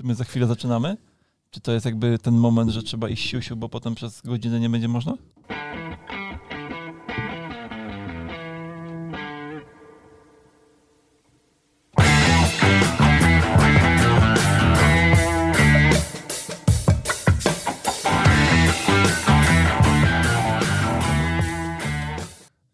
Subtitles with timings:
[0.00, 0.96] Czy my za chwilę zaczynamy?
[1.50, 4.70] Czy to jest jakby ten moment, że trzeba iść siusiu, bo potem przez godzinę nie
[4.70, 5.14] będzie można?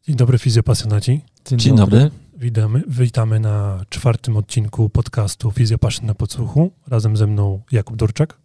[0.07, 1.21] Dzień dobry fizjopasjonaci.
[1.47, 2.11] Dzień, Dzień dobry.
[2.39, 6.71] Witamy, witamy na czwartym odcinku podcastu Fizjopaszyn na podsłuchu.
[6.87, 8.39] Razem ze mną Jakub Durczak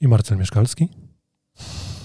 [0.00, 0.88] i Marcel Mieszkalski.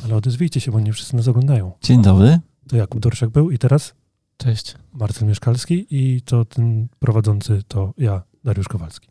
[0.06, 1.72] Ale odezwijcie się, bo nie wszyscy nas oglądają.
[1.82, 2.40] Dzień dobry.
[2.68, 3.94] To Jakub Durczak był i teraz
[4.38, 4.76] Cześć.
[4.94, 9.08] Marcel Mieszkalski i to ten prowadzący to ja, Dariusz Kowalski.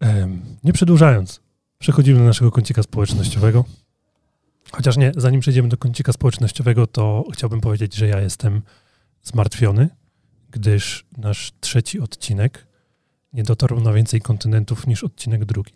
[0.00, 1.40] Em, nie przedłużając,
[1.78, 3.64] przechodzimy do naszego kącika społecznościowego.
[4.72, 8.62] Chociaż nie, zanim przejdziemy do kącika społecznościowego, to chciałbym powiedzieć, że ja jestem
[9.28, 9.88] zmartwiony,
[10.50, 12.66] gdyż nasz trzeci odcinek
[13.32, 15.72] nie dotarł na więcej kontynentów niż odcinek drugi.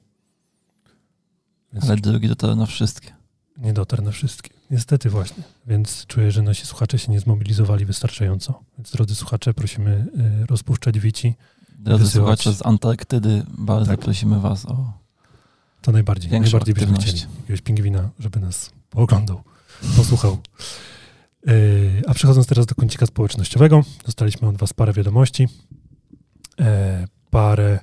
[1.72, 3.12] Więc Ale drugi dotarł na wszystkie.
[3.56, 4.50] nie dotarł na wszystkie.
[4.70, 5.42] Niestety właśnie.
[5.66, 8.62] Więc czuję, że nasi słuchacze się nie zmobilizowali wystarczająco.
[8.78, 10.06] Więc drodzy słuchacze, prosimy
[10.42, 11.34] y, rozpuszczać wici.
[11.78, 12.40] Drodzy Wysyłać.
[12.40, 14.00] słuchacze z Antarktydy, bardzo Tak.
[14.00, 14.92] prosimy was o...
[15.82, 16.30] To najbardziej.
[16.30, 17.16] Najbardziej byśmy aktywność.
[17.22, 17.36] chcieli.
[17.40, 19.42] Jakiegoś pingwina, żeby nas pooglądał,
[19.96, 20.38] posłuchał.
[21.46, 25.48] Yy, a przechodząc teraz do kącika społecznościowego, dostaliśmy od Was parę wiadomości.
[26.60, 27.78] E, parę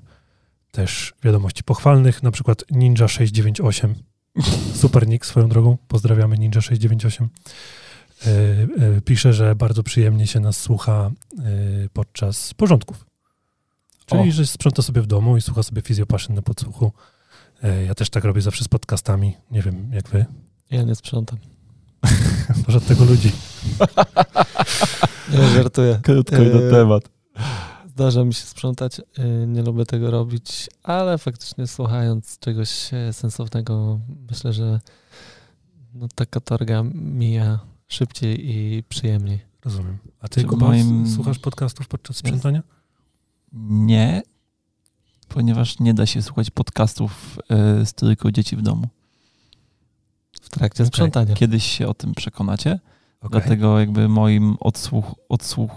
[0.72, 3.94] też wiadomości pochwalnych, na przykład Ninja698.
[4.81, 5.78] Super nick swoją drogą.
[5.88, 7.28] Pozdrawiamy Ninja698.
[8.25, 11.11] E, e, pisze, że bardzo przyjemnie się nas słucha
[11.94, 13.05] podczas porządków.
[14.05, 14.31] Czyli, O.
[14.31, 16.91] że sprząta sobie w domu i słucha sobie fizjopaszyn na podsłuchu.
[17.88, 19.35] Ja też tak robię zawsze z podcastami.
[19.52, 20.25] Nie wiem, jak wy.
[20.72, 21.39] Ja nie sprzątam.
[22.67, 23.31] Może od tego ludzi.
[25.31, 26.00] Nie żartuję.
[26.03, 27.09] Krótko i na temat.
[27.90, 29.00] Zdarza mi się sprzątać.
[29.00, 29.03] y,
[29.48, 34.00] Nie lubię tego robić, ale faktycznie słuchając czegoś e, sensownego,
[34.31, 34.80] myślę, że
[35.94, 39.40] no, ta katorga mija szybciej i przyjemniej.
[39.66, 39.97] Rozumiem.
[40.19, 42.63] A ty, Kuba, moim- słuchasz podcastów podczas sprzątania?
[43.69, 44.22] Nie,
[45.28, 47.40] ponieważ nie da się słuchać podcastów
[47.86, 48.88] z trójką dzieci w domu.
[50.47, 50.88] W trakcie Okej.
[50.88, 51.35] sprzątania.
[51.35, 52.80] Kiedyś się o tym przekonacie,
[53.22, 53.30] Okej.
[53.41, 55.72] dlatego jakby moim odsłuch, odsłuch,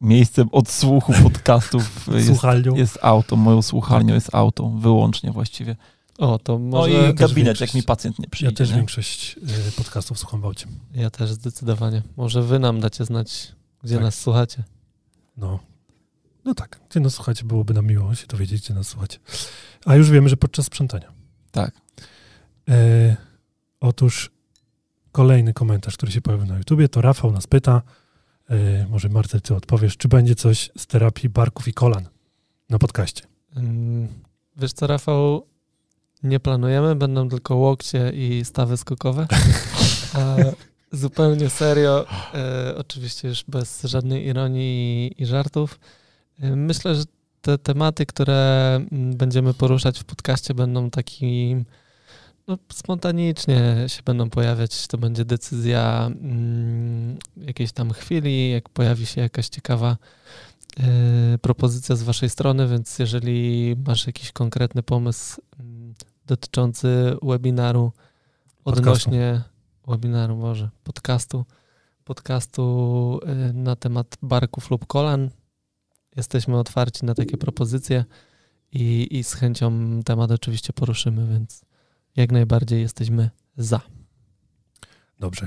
[0.00, 2.42] miejscem odsłuchu podcastów jest,
[2.76, 5.76] jest auto, moją słuchalnią jest auto, wyłącznie właściwie.
[6.18, 8.56] O, to No może i też gabinet, jak mi pacjent nie Ja przyjdzie.
[8.56, 8.76] też nie?
[8.76, 9.36] większość
[9.68, 10.66] y, podcastów słucham w aucie.
[10.94, 12.02] ja też zdecydowanie.
[12.16, 13.52] Może wy nam dacie znać,
[13.82, 14.04] gdzie Tak.
[14.04, 14.62] nas słuchacie.
[15.36, 15.58] No.
[16.44, 16.80] No tak.
[16.90, 19.18] Gdzie nas słuchacie, byłoby nam miło się dowiedzieć, gdzie nas słuchacie.
[19.86, 21.12] A już wiemy, że podczas sprzątania.
[21.50, 21.74] Tak.
[22.68, 23.16] E,
[23.82, 24.30] otóż
[25.12, 27.82] kolejny komentarz, który się pojawił na YouTubie, to Rafał nas pyta,
[28.50, 32.08] e, może Marcel, ty odpowiesz, czy będzie coś z terapii barków i kolan
[32.70, 33.24] na podcaście?
[33.56, 34.08] Ym,
[34.56, 35.46] Wiesz co, Rafał?
[36.22, 39.26] Nie planujemy, będą tylko łokcie i stawy skokowe.
[40.14, 40.36] A
[40.92, 45.80] zupełnie serio, e, oczywiście już bez żadnej ironii i, i żartów.
[46.40, 47.04] E, myślę, że
[47.40, 51.64] te tematy, które mm, będziemy poruszać w podcaście, będą takim
[52.48, 54.86] no, spontanicznie się będą pojawiać.
[54.86, 59.96] To będzie decyzja mm, jakiejś tam chwili, jak pojawi się jakaś ciekawa
[60.80, 65.94] e, propozycja z Waszej strony, więc jeżeli masz jakiś konkretny pomysł mm,
[66.26, 67.92] dotyczący webinaru
[68.64, 69.42] odnośnie
[69.88, 71.44] webinaru może, podcastu,
[72.04, 75.30] podcastu e, na temat barków lub kolan,
[76.16, 78.04] jesteśmy otwarci na takie propozycje
[78.72, 81.64] i, i z chęcią temat oczywiście poruszymy, więc
[82.16, 83.80] jak najbardziej jesteśmy za.
[85.20, 85.46] Dobrze.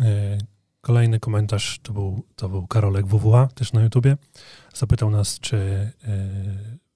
[0.00, 0.38] E,
[0.80, 4.16] Kolejny komentarz to był, to był Karolek WWA, też na YouTubie.
[4.74, 5.92] Zapytał nas, czy e,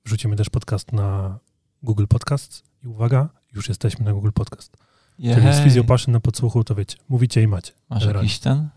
[0.04, 1.38] wrzucimy też podcast na
[1.82, 2.62] Google Podcast.
[2.84, 4.76] I uwaga, już jesteśmy na Google Podcast.
[5.16, 5.64] Czyli z Jej.
[5.64, 7.72] fizjopaszyn na podsłuchu, to wiecie, mówicie i macie.
[7.90, 8.26] Masz generalnie.
[8.28, 8.68] jakiś ten?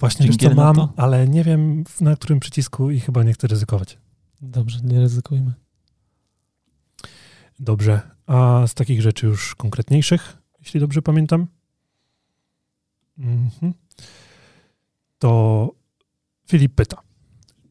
[0.00, 0.92] Właśnie Dżingiel na mam, to?
[0.96, 3.98] ale nie wiem na którym przycisku i chyba nie chcę ryzykować.
[4.42, 5.52] Dobrze, nie ryzykujmy.
[7.58, 8.00] Dobrze.
[8.30, 11.46] A z takich rzeczy już konkretniejszych, jeśli dobrze pamiętam,
[13.18, 13.74] mhm.
[15.18, 15.70] to
[16.48, 17.02] Filip pyta,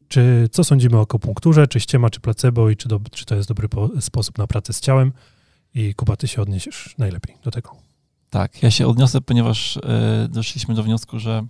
[0.08, 3.48] czy co sądzimy o akupunkturze, czy ściema, czy placebo i czy, do, czy to jest
[3.48, 5.12] dobry po, sposób na pracę z ciałem?
[5.74, 7.76] I Kuba, ty się odniesiesz najlepiej do tego.
[8.30, 11.46] Tak, ja się odniosę, ponieważ e, doszliśmy do wniosku, że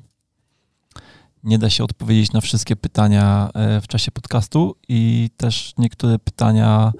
[1.44, 6.92] nie da się odpowiedzieć na wszystkie pytania e, w czasie podcastu i też niektóre pytania,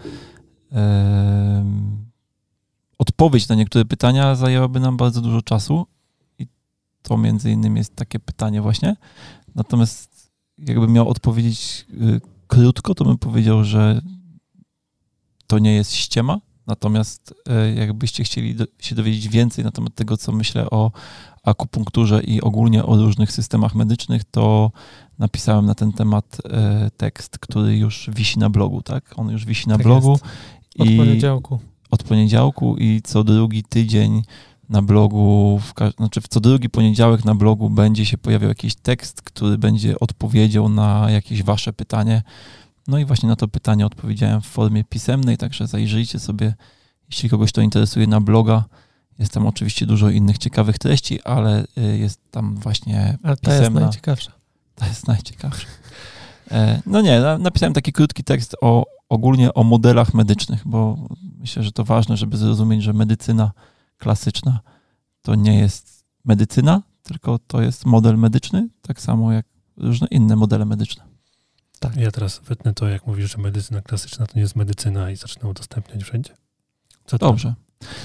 [0.73, 1.65] e,
[2.99, 5.87] odpowiedź na niektóre pytania zajęłaby nam bardzo dużo czasu
[6.39, 6.47] i
[7.03, 8.97] to między innymi jest takie pytanie właśnie.
[9.55, 14.01] Natomiast jakbym miał odpowiedzieć y, krótko, to bym powiedział, że
[15.47, 20.17] to nie jest ściema, natomiast e, jakbyście chcieli do, się dowiedzieć więcej na temat tego,
[20.17, 20.91] co myślę o
[21.45, 24.73] akupunkturze i ogólnie o różnych systemach medycznych, to
[25.19, 29.05] napisałem na ten temat e, tekst, który już wisi na blogu, tak?
[29.17, 30.11] On już wisi na Tak blogu.
[30.11, 30.25] jest.
[30.81, 31.59] Od i poniedziałku.
[31.91, 34.23] od poniedziałku i co drugi tydzień
[34.69, 39.23] na blogu, w, znaczy w co drugi poniedziałek na blogu będzie się pojawiał jakiś tekst,
[39.23, 42.23] który będzie odpowiedzią na jakieś wasze pytanie.
[42.89, 46.55] No i właśnie na to pytanie odpowiedziałem w formie pisemnej, także zajrzyjcie sobie,
[47.11, 48.65] jeśli kogoś to interesuje, na bloga.
[49.19, 53.71] Jest tam oczywiście dużo innych ciekawych treści, ale y, jest tam właśnie Ale ta jest
[53.71, 54.33] najciekawsza.
[54.75, 55.67] To jest najciekawsze.
[56.53, 61.09] E, No nie, na- napisałem taki krótki tekst o ogólnie o modelach medycznych, bo
[61.39, 63.51] myślę, że to ważne, żeby zrozumieć, że medycyna
[63.99, 64.61] klasyczna
[65.23, 70.65] to nie jest medycyna, tylko to jest model medyczny, tak samo jak różne inne modele
[70.65, 71.03] medyczne.
[71.97, 75.49] Ja teraz wytnę to, jak mówisz, że medycyna klasyczna to nie jest medycyna i zacznę
[75.49, 76.35] udostępniać wszędzie.
[77.07, 77.19] Co?
[77.19, 77.55] Dobrze.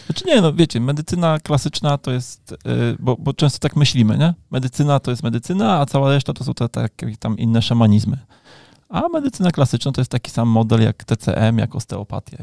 [0.06, 2.56] Znaczy nie, no wiecie, medycyna klasyczna to jest, y,
[3.00, 4.33] bo, bo często tak myślimy, nie?
[4.51, 8.18] Medycyna to jest medycyna, a cała reszta to są te takie tam inne szamanizmy.
[8.89, 12.38] A medycyna klasyczna to jest taki sam model jak TCM, jak osteopatia.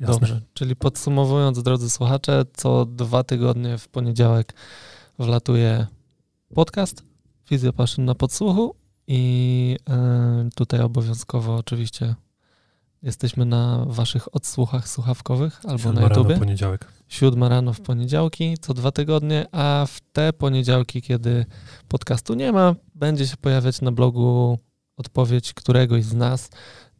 [0.00, 0.14] Jasne.
[0.14, 0.40] Dobrze.
[0.54, 4.54] Czyli podsumowując, drodzy słuchacze, co dwa tygodnie w poniedziałek
[5.18, 5.86] wlatuje
[6.54, 7.04] podcast
[7.44, 8.74] Fizjopaszyn na podsłuchu
[9.06, 12.14] i e, tutaj obowiązkowo oczywiście
[13.02, 16.38] jesteśmy na waszych odsłuchach słuchawkowych albo Siódma na rano, YouTubie.
[16.38, 16.86] poniedziałek.
[17.08, 21.46] Siódma rano w poniedziałki, co dwa tygodnie, a w te poniedziałki, kiedy
[21.88, 24.58] podcastu nie ma, będzie się pojawiać na blogu
[24.96, 26.50] odpowiedź któregoś z nas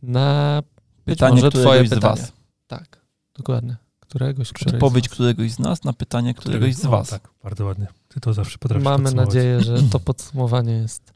[0.03, 0.63] na
[1.07, 2.21] być Pytanie może któregoś twoje z pytanie.
[2.21, 2.33] was.
[2.67, 3.01] Tak,
[3.35, 3.77] dokładnie.
[4.01, 5.15] Któregoś, któregoś Odpowiedź z was.
[5.15, 7.09] któregoś z nas na pytanie któregoś z O, was.
[7.11, 7.87] Tak, bardzo ładnie.
[8.09, 9.27] Ty to zawsze potrafisz Mamy podsumować.
[9.35, 11.13] nadzieję, że to podsumowanie jest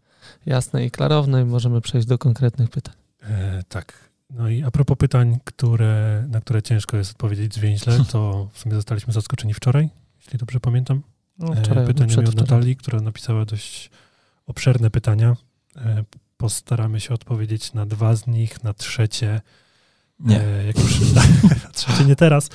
[0.46, 2.94] jasne i klarowne i możemy przejść do konkretnych pytań.
[3.22, 4.06] E, tak.
[4.31, 8.75] No i a propos pytań, które, na które ciężko jest odpowiedzieć zwięźle, to w sumie
[8.75, 11.02] zostaliśmy zaskoczeni wczoraj, jeśli dobrze pamiętam.
[11.38, 12.37] No, E, wczoraj, pytaniami od.
[12.37, 13.90] Natalii, która napisała dość
[14.46, 15.37] obszerne pytania.
[15.76, 16.05] E,
[16.37, 19.40] postaramy się odpowiedzieć na dwa z nich, na trzecie.
[20.20, 20.40] Nie.
[20.40, 21.00] E, jak już,
[21.64, 22.50] na trzecie nie teraz,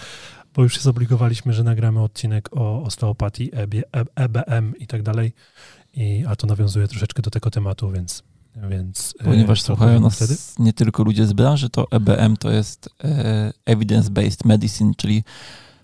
[0.54, 3.76] bo już się zobligowaliśmy, że nagramy odcinek o osteopatii, EB,
[4.16, 5.34] EBM i tak dalej.
[5.94, 8.24] I, a to nawiązuje troszeczkę do tego tematu, więc.
[8.70, 10.36] Więc e, Ponieważ słuchają nas wtedy.
[10.60, 15.24] nie tylko ludzie z branży, to EBM to jest e, Evidence-Based Medicine, czyli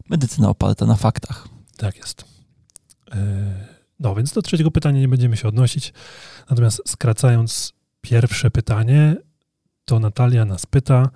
[0.09, 1.47] medycyna oparta na faktach.
[1.77, 2.25] Tak jest.
[3.11, 5.93] E, No, więc do trzeciego pytania nie będziemy się odnosić.
[6.49, 9.15] Natomiast skracając pierwsze pytanie,
[9.85, 11.09] to Natalia nas pyta,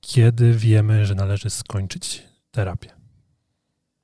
[0.00, 2.88] kiedy wiemy, że należy skończyć terapię.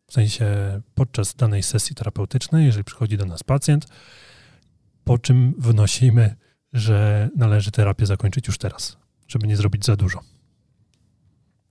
[0.06, 0.46] W sensie
[0.94, 3.86] podczas danej sesji terapeutycznej, jeżeli przychodzi do nas pacjent,
[5.04, 6.36] po czym wnosimy,
[6.72, 8.96] że należy terapię zakończyć już teraz,
[9.28, 10.20] żeby nie zrobić za dużo.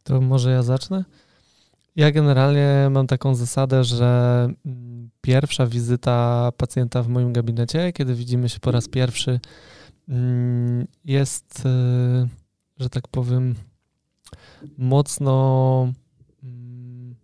[0.03, 1.05] To może ja zacznę?
[1.95, 8.49] Ja generalnie mam taką zasadę, że mm, pierwsza wizyta pacjenta w moim gabinecie, kiedy widzimy
[8.49, 9.39] się po raz pierwszy,
[10.09, 12.27] mm, jest, y,
[12.79, 13.55] że tak powiem,
[14.77, 15.93] mocno
[16.43, 17.15] mm,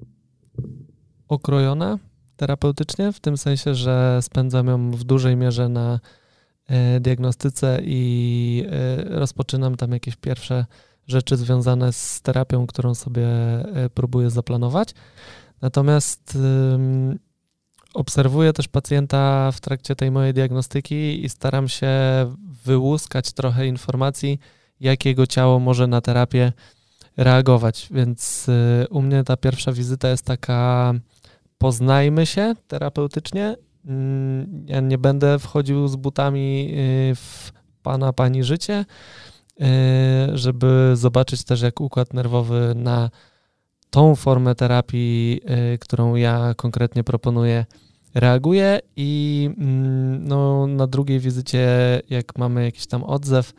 [1.27, 1.99] okrojona
[2.37, 6.24] terapeutycznie, w tym sensie, że spędzam ją w dużej mierze na e,
[6.99, 10.65] diagnostyce i e, rozpoczynam tam jakieś pierwsze
[11.07, 14.93] rzeczy związane z terapią, którą sobie e, próbuję zaplanować.
[15.61, 16.37] Natomiast
[17.93, 21.89] obserwuję też pacjenta w trakcie tej mojej diagnostyki i staram się
[22.65, 24.39] wyłuskać trochę informacji,
[24.79, 26.53] jak jego ciało może na terapię
[27.17, 27.87] reagować.
[27.91, 30.93] Więc y, u mnie ta pierwsza wizyta jest taka
[31.57, 33.55] poznajmy się terapeutycznie.
[33.85, 36.73] Mm, Ja nie będę wchodził z butami
[37.11, 37.51] y, w
[37.83, 38.85] pana, pani życie,
[39.61, 39.65] y,
[40.37, 43.09] żeby zobaczyć też, jak układ nerwowy na
[43.89, 45.41] tą formę terapii,
[45.73, 47.65] y, którą ja konkretnie proponuję,
[48.13, 48.79] reaguje.
[48.95, 51.67] I mm, no, na drugiej wizycie,
[52.09, 53.53] jak mamy jakiś tam odzew,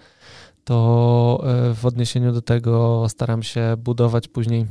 [0.65, 4.67] to w odniesieniu do tego staram się budować później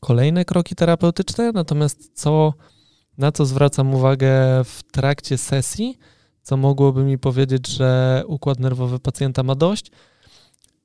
[0.00, 2.54] kolejne kroki terapeutyczne, natomiast co,
[3.18, 4.30] na co zwracam uwagę
[4.64, 5.98] w trakcie sesji,
[6.42, 9.90] co mogłoby mi powiedzieć, że układ nerwowy pacjenta ma dość.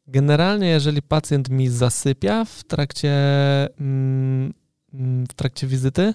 [0.08, 3.14] Generalnie, jeżeli pacjent mi zasypia w trakcie,
[3.80, 4.54] mm,
[5.30, 6.14] w trakcie wizyty,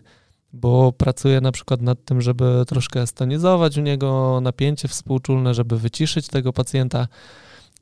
[0.52, 6.28] bo pracuję na przykład nad tym, żeby troszkę stonizować u niego napięcie współczulne, żeby wyciszyć
[6.28, 7.08] tego pacjenta,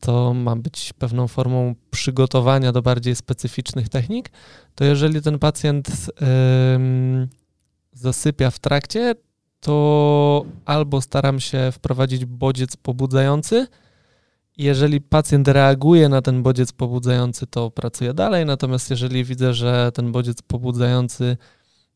[0.00, 4.30] to ma być pewną formą przygotowania do bardziej specyficznych technik,
[4.74, 5.88] to jeżeli ten pacjent
[7.98, 9.14] zasypia w trakcie,
[9.60, 13.66] to albo staram się wprowadzić bodziec pobudzający
[14.58, 20.12] jeżeli pacjent reaguje na ten bodziec pobudzający, to pracuję dalej, natomiast jeżeli widzę, że ten
[20.12, 21.36] bodziec pobudzający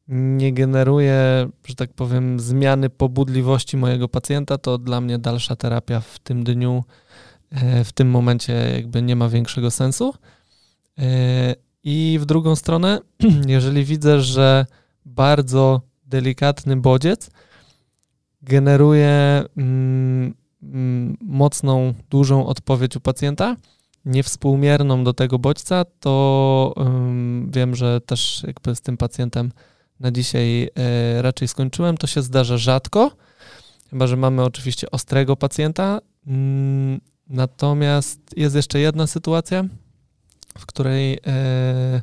[0.09, 6.19] nie generuje, że tak powiem, zmiany pobudliwości mojego pacjenta, to dla mnie dalsza terapia w
[6.19, 6.85] tym dniu,
[7.51, 10.15] e, w tym momencie jakby nie ma większego sensu.
[10.99, 11.55] E,
[11.85, 12.99] I w drugą stronę,
[13.47, 14.67] jeżeli widzę, że
[15.05, 15.81] bardzo
[16.11, 17.31] delikatny bodziec
[18.43, 23.57] generuje mm, mm, mocną, dużą odpowiedź u pacjenta,
[24.05, 26.75] niewspółmierną do tego bodźca, to
[27.49, 29.53] wiem, że też jakby z tym pacjentem
[30.01, 31.97] na dzisiaj e, raczej skończyłem.
[31.97, 33.11] To się zdarza rzadko,
[33.91, 36.01] chyba że mamy oczywiście ostrego pacjenta.
[36.27, 39.65] Mm, natomiast jest jeszcze jedna sytuacja,
[40.59, 42.03] w której e,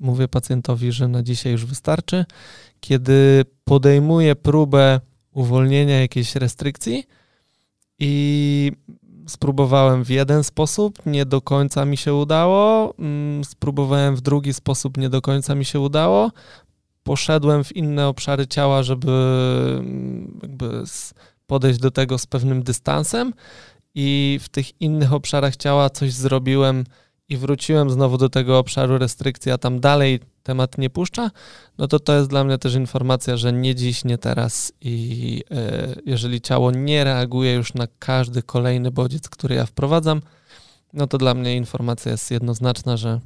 [0.00, 2.24] mówię pacjentowi, że na dzisiaj już wystarczy,
[2.80, 5.00] kiedy podejmuję próbę
[5.32, 7.04] uwolnienia jakiejś restrykcji
[7.98, 8.72] i
[9.28, 14.96] spróbowałem w jeden sposób, nie do końca mi się udało, mm, spróbowałem w drugi sposób,
[14.96, 16.30] nie do końca mi się udało,
[17.02, 19.12] poszedłem w inne obszary ciała, żeby
[19.78, 20.84] mm, jakby
[21.46, 23.32] podejść do tego z pewnym dystansem
[23.94, 26.84] i w tych innych obszarach ciała coś zrobiłem
[27.28, 31.30] i wróciłem znowu do tego obszaru restrykcji, a tam dalej temat nie puszcza,
[31.78, 35.94] no to to jest dla mnie też informacja, że nie dziś, nie teraz i e,
[36.06, 40.20] jeżeli ciało nie reaguje już na każdy kolejny bodziec, który ja wprowadzam,
[40.92, 43.20] no to dla mnie informacja jest jednoznaczna, że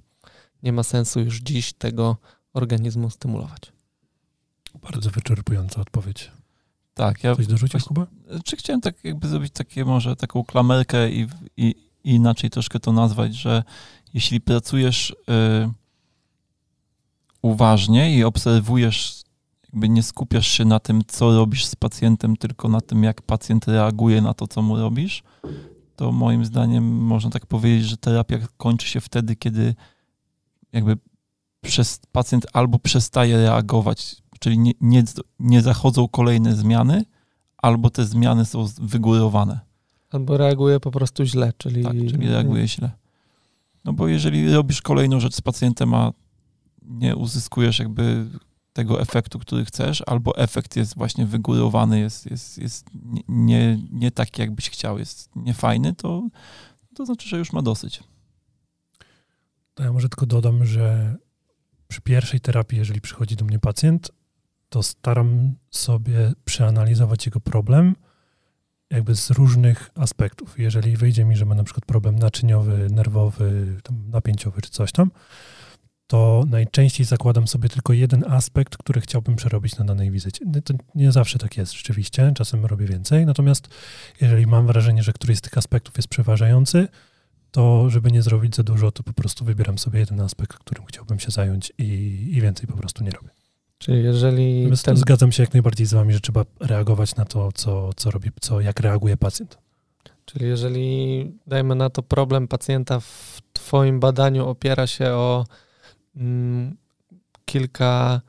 [0.62, 2.16] nie ma sensu już dziś tego
[2.52, 3.72] organizmu stymulować.
[4.82, 6.30] Bardzo wyczerpująca odpowiedź.
[6.94, 7.36] Tak, ja.
[7.36, 8.06] Coś dorzucić, Kuba?
[8.44, 11.74] Czy chciałem tak jakby zrobić takie może taką klamerkę i, i,
[12.04, 13.62] i inaczej troszkę to nazwać, że
[14.14, 15.14] jeśli pracujesz y,
[17.42, 19.22] uważnie i obserwujesz,
[19.64, 23.68] jakby nie skupiasz się na tym, co robisz z pacjentem, tylko na tym, jak pacjent
[23.68, 25.22] reaguje na to, co mu robisz,
[25.96, 29.74] to moim zdaniem można tak powiedzieć, że terapia kończy się wtedy, kiedy
[30.72, 30.96] jakby
[31.60, 35.04] przez pacjent albo przestaje reagować, czyli nie, nie,
[35.38, 37.04] nie zachodzą kolejne zmiany,
[37.56, 39.60] albo te zmiany są wygórowane.
[40.10, 41.82] Albo reaguje po prostu źle, czyli...
[41.82, 42.90] Tak, czyli reaguje źle.
[43.84, 46.12] No bo jeżeli robisz kolejną rzecz z pacjentem, a
[46.90, 48.26] nie uzyskujesz jakby
[48.72, 52.86] tego efektu, który chcesz, albo efekt jest właśnie wygórowany, jest, jest, jest
[53.28, 56.28] nie, nie taki, jakbyś chciał, jest niefajny, to,
[56.94, 58.02] to znaczy, że już ma dosyć.
[59.74, 61.16] To ja może tylko dodam, że
[61.88, 64.10] przy pierwszej terapii, jeżeli przychodzi do mnie pacjent,
[64.68, 67.94] to staram sobie przeanalizować jego problem
[68.90, 70.58] jakby z różnych aspektów.
[70.58, 73.76] Jeżeli wyjdzie mi, że ma na przykład problem naczyniowy, nerwowy,
[74.12, 75.10] napięciowy czy coś tam,
[76.10, 80.44] to najczęściej zakładam sobie tylko jeden aspekt, który chciałbym przerobić na danej wizycie.
[80.64, 83.68] To nie zawsze tak jest rzeczywiście, czasem robię więcej, natomiast
[84.20, 86.88] jeżeli mam wrażenie, że któryś z tych aspektów jest przeważający,
[87.50, 91.18] to żeby nie zrobić za dużo, to po prostu wybieram sobie jeden aspekt, którym chciałbym
[91.18, 91.84] się zająć i,
[92.32, 93.28] i więcej po prostu nie robię.
[93.78, 94.70] Czyli jeżeli.
[94.84, 94.96] Ten...
[94.96, 98.60] Zgadzam się jak najbardziej z wami, że trzeba reagować na to, co, co robi, co,
[98.60, 99.58] jak reaguje pacjent.
[100.24, 105.44] Czyli jeżeli dajmy na to problem pacjenta w Twoim badaniu opiera się o
[106.16, 106.76] mm,
[107.44, 108.20] kilka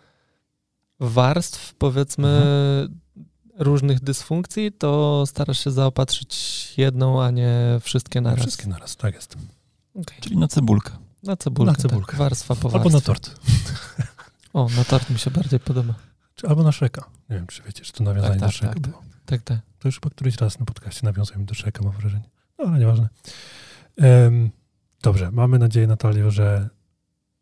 [0.99, 2.99] warstw, powiedzmy, mhm.
[3.59, 8.39] różnych dysfunkcji, to starasz się zaopatrzyć jedną, a nie wszystkie naraz.
[8.39, 9.37] Wszystkie naraz, tak jest.
[9.95, 10.21] Okay.
[10.21, 10.91] Czyli na cebulkę.
[11.23, 12.11] Na cebulkę, na cebulkę.
[12.11, 13.31] Tak, warstwa po Albo na tort.
[14.53, 15.93] O, na tort mi się bardziej podoba.
[16.35, 17.09] Czy, albo na Szreka.
[17.29, 19.03] Nie wiem, czy wiecie, czy to nawiązanie tak, tak, do tak, było.
[19.25, 19.59] Tak, tak.
[19.79, 22.29] To już chyba któryś raz na podcaście nawiązujemy do Szreka, mam wrażenie.
[22.59, 23.09] No, ale nieważne.
[23.97, 24.49] Um,
[25.01, 26.69] dobrze, mamy nadzieję, Natalio, że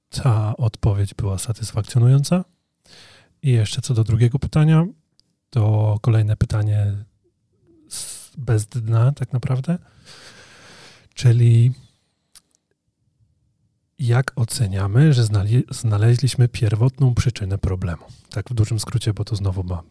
[0.09, 2.45] ta odpowiedź była satysfakcjonująca.
[3.41, 4.85] I jeszcze co do drugiego pytania,
[5.49, 6.95] to kolejne pytanie
[8.37, 9.77] bez dna tak naprawdę,
[11.13, 11.71] czyli
[13.99, 15.23] jak oceniamy, że
[15.71, 18.03] znaleźliśmy pierwotną przyczynę problemu?
[18.29, 19.83] Tak w dużym skrócie, bo to znowu ma.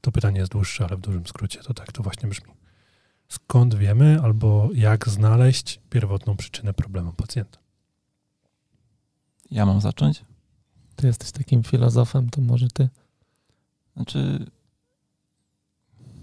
[0.00, 2.52] To pytanie jest dłuższe, ale w dużym skrócie to tak to właśnie brzmi.
[3.28, 7.61] Skąd wiemy albo jak znaleźć pierwotną przyczynę problemu pacjenta?
[9.52, 10.24] Ja mam zacząć?
[10.96, 12.88] Ty jesteś takim filozofem, to może ty.
[13.96, 14.50] Znaczy,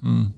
[0.02, 0.32] hmm,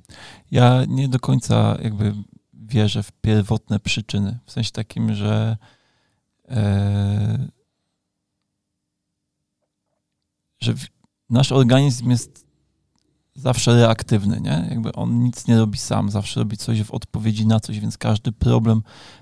[0.51, 2.13] ja nie do końca jakby
[2.53, 4.39] wierzę w pierwotne przyczyny.
[4.45, 5.57] W sensie takim, że
[6.49, 7.47] e,
[10.59, 10.73] że
[11.29, 12.45] nasz organizm jest
[13.35, 14.67] zawsze reaktywny, nie?
[14.69, 18.31] Jakby on nic nie robi sam, zawsze robi coś w odpowiedzi na coś, więc każdy
[18.31, 18.81] problem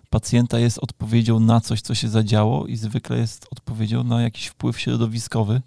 [0.09, 4.79] pacjenta jest odpowiedzią na coś, co się zadziało i zwykle jest odpowiedzią na jakiś wpływ
[4.79, 5.61] środowiskowy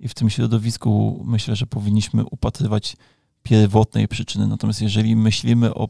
[0.00, 2.96] i w tym środowisku myślę, że powinniśmy upatrywać
[3.42, 4.46] pierwotnej przyczyny.
[4.46, 5.88] Natomiast jeżeli myślimy o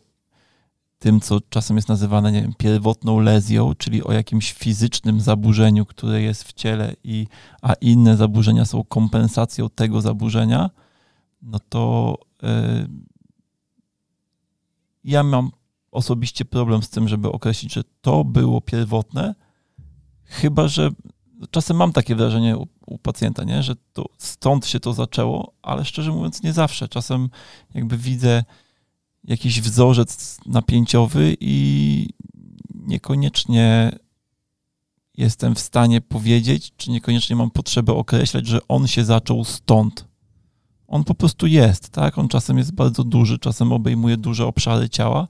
[0.99, 6.23] tym, co czasem jest nazywane, nie wiem, pierwotną lezją, czyli o jakimś fizycznym zaburzeniu, które
[6.23, 7.27] jest w ciele, i,
[7.63, 10.71] a inne zaburzenia są kompensacją tego zaburzenia,
[11.43, 12.89] no to yy,
[15.05, 15.51] ja mam
[15.93, 19.35] osobiście problem z tym, żeby określić, że to było pierwotne,
[20.25, 20.91] chyba że
[21.51, 23.63] czasem mam takie wrażenie u, u, pacjenta, nie?
[23.63, 26.89] że to stąd się to zaczęło, ale szczerze mówiąc nie zawsze.
[26.89, 27.29] Czasem
[27.75, 28.45] jakby widzę
[29.25, 32.09] jakiś wzorzec napięciowy i
[32.75, 33.93] niekoniecznie
[35.17, 40.05] jestem w stanie powiedzieć, czy niekoniecznie mam potrzebę określać, że on się zaczął stąd.
[40.87, 42.19] On po prostu jest, tak?
[42.19, 45.29] On czasem jest bardzo duży, czasem obejmuje duże obszary ciała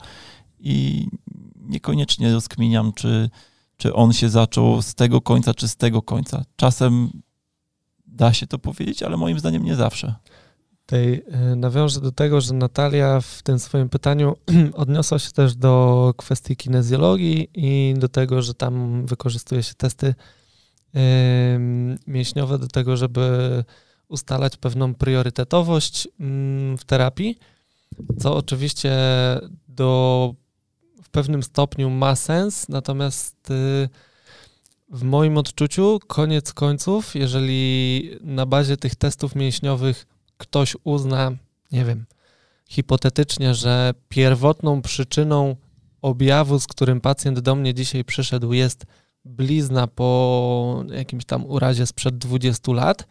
[0.62, 1.08] i
[1.56, 3.30] niekoniecznie rozkminiam, czy,
[3.76, 6.44] czy on się zaczął z tego końca, czy z tego końca.
[6.56, 7.10] Czasem
[8.06, 10.14] da się to powiedzieć, ale moim zdaniem nie zawsze.
[10.86, 14.36] Tej, e, nawiążę do tego, że Natalia w tym swoim pytaniu
[14.74, 20.14] odniosła się też do kwestii kinezjologii i do tego, że tam wykorzystuje się testy
[22.06, 23.64] mięśniowe do tego, żeby
[24.08, 27.38] ustalać pewną priorytetowość yy, w terapii,
[28.18, 28.92] co oczywiście
[29.68, 30.34] do
[31.12, 33.88] pewnym stopniu ma sens, natomiast y,
[34.88, 41.32] w moim odczuciu, koniec końców, jeżeli na bazie tych testów mięśniowych ktoś uzna,
[41.72, 42.04] nie wiem,
[42.68, 45.56] hipotetycznie, że pierwotną przyczyną
[46.02, 48.86] objawu, z którym pacjent do mnie dzisiaj przyszedł, jest
[49.24, 53.08] blizna po jakimś tam urazie sprzed 20 lat,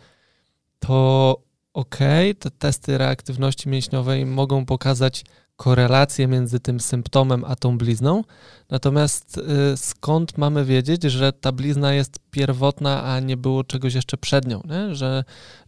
[0.80, 1.38] to
[1.74, 1.98] ok,
[2.40, 5.24] te testy reaktywności mięśniowej mogą pokazać
[5.62, 8.24] korelację między tym symptomem a tą blizną.
[8.70, 14.18] Natomiast y, skąd mamy wiedzieć, że ta blizna jest pierwotna, a nie było czegoś jeszcze
[14.18, 14.62] przed nią?
[14.66, 14.96] Nie?
[14.96, 15.24] Że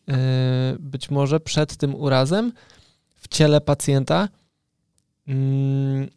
[0.09, 0.13] y,
[0.79, 2.51] być może przed tym urazem
[3.15, 4.29] w ciele pacjenta
[5.27, 6.09] mm,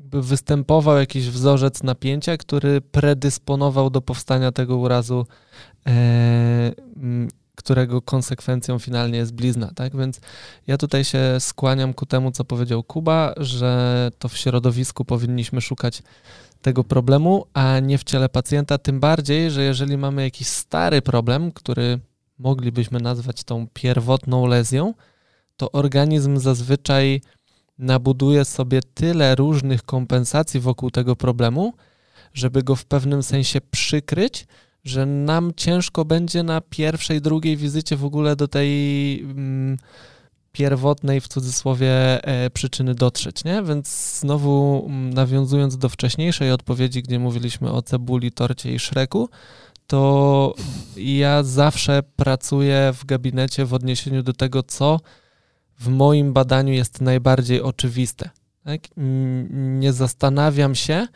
[0.00, 5.26] występował jakiś wzorzec napięcia, który predysponował do powstania tego urazu
[5.86, 5.90] e,
[6.96, 9.96] mm, którego konsekwencją finalnie jest blizna, tak?
[9.96, 10.20] Więc
[10.66, 16.02] ja tutaj się skłaniam ku temu, co powiedział Kuba, że to w środowisku powinniśmy szukać
[16.62, 21.52] tego problemu, a nie w ciele pacjenta, tym bardziej, że jeżeli mamy jakiś stary problem,
[21.52, 22.00] który
[22.38, 24.94] moglibyśmy nazwać tą pierwotną lezją,
[25.56, 27.20] to organizm zazwyczaj
[27.78, 31.72] nabuduje sobie tyle różnych kompensacji wokół tego problemu,
[32.34, 34.46] żeby go w pewnym sensie przykryć,
[34.84, 39.76] że nam ciężko będzie na pierwszej, drugiej wizycie w ogóle do tej mm,
[40.52, 43.62] pierwotnej, w cudzysłowie, e, przyczyny dotrzeć, nie?
[43.62, 49.28] Więc znowu mm, nawiązując do wcześniejszej odpowiedzi, gdzie mówiliśmy o cebuli, torcie i szreku,
[49.86, 50.54] to
[50.96, 55.00] ja zawsze pracuję w gabinecie w odniesieniu do tego, co
[55.78, 58.30] w moim badaniu jest najbardziej oczywiste.
[58.64, 58.80] Tak?
[59.52, 61.06] Nie zastanawiam się,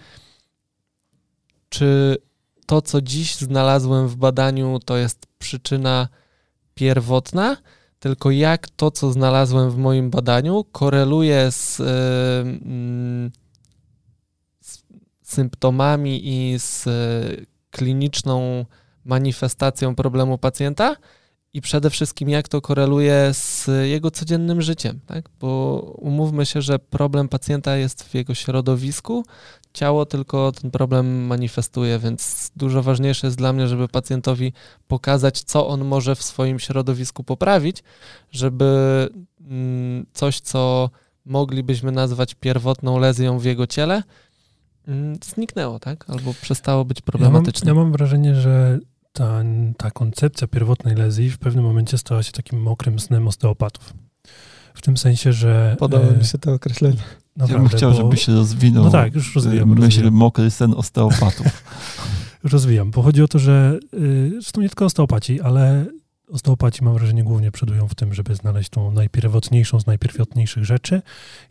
[1.69, 2.17] czy
[2.67, 6.09] to, co dziś znalazłem w badaniu, to jest przyczyna
[6.75, 7.57] pierwotna,
[7.99, 11.85] tylko jak to, co znalazłem w moim badaniu, koreluje z, yy,
[14.61, 14.83] z
[15.23, 16.89] symptomami i z
[17.71, 18.65] kliniczną
[19.05, 20.97] manifestacją problemu pacjenta
[21.53, 25.29] i przede wszystkim jak to koreluje z jego codziennym życiem, tak?
[25.41, 29.25] Bo umówmy się, że problem pacjenta jest w jego środowisku,
[29.73, 34.53] ciało tylko ten problem manifestuje, więc dużo ważniejsze jest dla mnie, żeby pacjentowi
[34.89, 37.83] pokazać, co on może w swoim środowisku poprawić,
[38.31, 39.09] żeby
[39.41, 40.91] mm, coś, co
[41.25, 44.03] moglibyśmy nazwać pierwotną lezją w jego ciele,
[44.89, 46.11] mm, zniknęło, tak?
[46.11, 47.69] Albo przestało być problematyczne.
[47.69, 48.79] Ja mam, ja mam wrażenie, że
[49.13, 49.43] ta,
[49.77, 53.93] ta koncepcja pierwotnej lezji w pewnym momencie stała się takim mokrym snem osteopatów.
[54.75, 55.77] W tym sensie, że...
[55.79, 57.03] Podoba e, mi się to określenie.
[57.37, 57.97] Naprawdę, ja bym chciał, bo...
[57.97, 58.85] żeby się rozwinął.
[58.85, 59.69] No tak, już rozwijam.
[59.69, 60.15] Myśl rozwijam.
[60.15, 61.47] mokry sen osteopatów.
[62.45, 65.87] rozwijam, bo chodzi o to, że y, zresztą nie tylko osteopaci, ale
[66.29, 71.03] osteopaci mam wrażenie głównie przodują w tym, żeby znaleźć tą najpierwotniejszą z najpierwotniejszych rzeczy.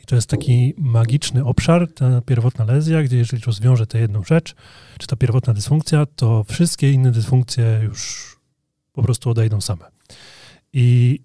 [0.03, 4.55] I to jest taki magiczny obszar, ta pierwotna lezja, gdzie jeżeli rozwiąże tę jedną rzecz,
[4.97, 8.31] czy ta pierwotna dysfunkcja, to wszystkie inne dysfunkcje już
[8.93, 9.85] po prostu odejdą same.
[10.73, 11.19] I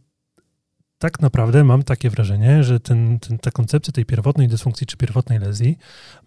[0.99, 5.39] tak naprawdę mam takie wrażenie, że ten, ten, ta koncepcja tej pierwotnej dysfunkcji czy pierwotnej
[5.39, 5.79] lezji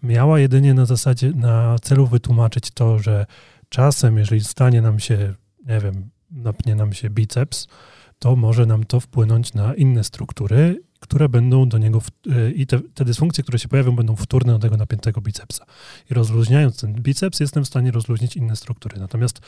[0.02, 3.26] miała jedynie na zasadzie, na celu wytłumaczyć to, że
[3.68, 5.34] czasem, jeżeli stanie nam się,
[5.66, 7.68] nie wiem, napnie nam się biceps,
[8.18, 12.80] to może nam to wpłynąć na inne struktury, które będą do niego, y, i te,
[12.94, 15.64] te dysfunkcje, które się pojawią, będą wtórne do tego napiętego bicepsa.
[16.10, 19.00] I rozluźniając ten biceps, jestem w stanie rozluźnić inne struktury.
[19.00, 19.40] Natomiast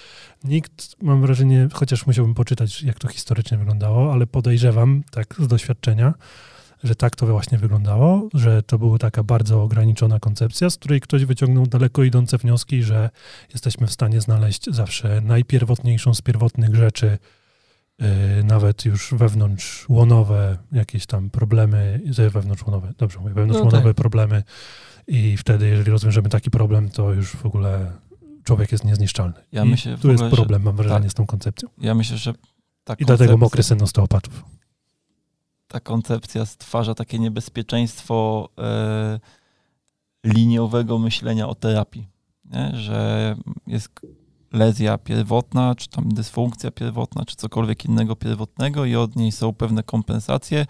[0.44, 6.14] nikt, mam wrażenie, chociaż musiałbym poczytać, jak to historycznie wyglądało, ale podejrzewam, tak z doświadczenia,
[6.84, 11.24] że tak to właśnie wyglądało, że to była taka bardzo ograniczona koncepcja, z której ktoś
[11.24, 13.10] wyciągnął daleko idące wnioski, że
[13.52, 17.18] jesteśmy w stanie znaleźć zawsze najpierwotniejszą z pierwotnych rzeczy,
[18.44, 22.00] nawet już wewnątrzłonowe jakieś tam problemy,
[22.30, 23.96] wewnątrzłonowe, dobrze mówię, wewnątrzłonowe no tak.
[23.96, 24.42] problemy
[25.06, 27.92] i wtedy, jeżeli rozwiążemy taki problem, to już w ogóle
[28.44, 29.34] człowiek jest niezniszczalny.
[29.52, 31.68] Ja I myślę, tu jest problem, że, mam wrażenie, tak, z tą koncepcją.
[31.78, 32.34] Ja myślę, że
[32.84, 34.44] ta I dlatego mokry sen osteopatów.
[35.68, 39.20] Ta koncepcja stwarza takie niebezpieczeństwo e,
[40.24, 42.08] liniowego myślenia o terapii,
[42.44, 42.70] nie?
[42.74, 43.88] że jest
[44.52, 49.82] lezja pierwotna, czy tam dysfunkcja pierwotna, czy cokolwiek innego pierwotnego i od niej są pewne
[49.82, 50.66] kompensacje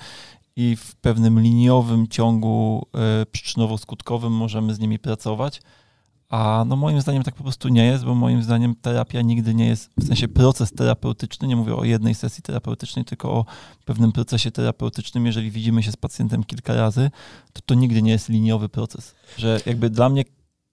[0.56, 5.62] i w pewnym liniowym ciągu e, przyczynowo-skutkowym możemy z nimi pracować.
[6.28, 9.66] A no moim zdaniem tak po prostu nie jest, bo moim zdaniem terapia nigdy nie
[9.66, 13.44] jest, w sensie proces terapeutyczny, nie mówię o jednej sesji terapeutycznej, tylko o
[13.84, 15.26] pewnym procesie terapeutycznym.
[15.26, 17.10] Jeżeli widzimy się z pacjentem kilka razy,
[17.52, 19.14] to to nigdy nie jest liniowy proces.
[19.38, 20.24] Że jakby dla mnie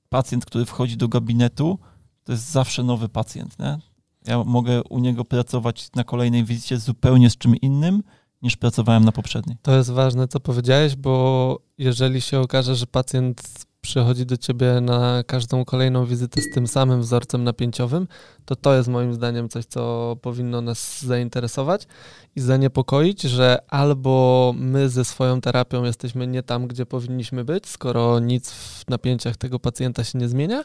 [0.10, 1.80] pacjent, który wchodzi do gabinetu,
[2.30, 3.60] to jest zawsze nowy pacjent.
[3.60, 3.80] Nie?
[4.26, 8.04] Ja mogę u niego pracować na kolejnej wizycie zupełnie z czym innym,
[8.42, 9.58] niż pracowałem na poprzedniej.
[9.62, 15.24] To jest ważne, co powiedziałeś, bo jeżeli się okaże, że pacjent przychodzi do ciebie na
[15.28, 18.08] każdą kolejną wizytę z tym samym wzorcem napięciowym,
[18.46, 21.88] to to jest moim zdaniem coś, co powinno nas zainteresować
[22.36, 28.20] i zaniepokoić, że albo my ze swoją terapią jesteśmy nie tam, gdzie powinniśmy być, skoro
[28.20, 30.64] nic w napięciach tego pacjenta się nie zmienia,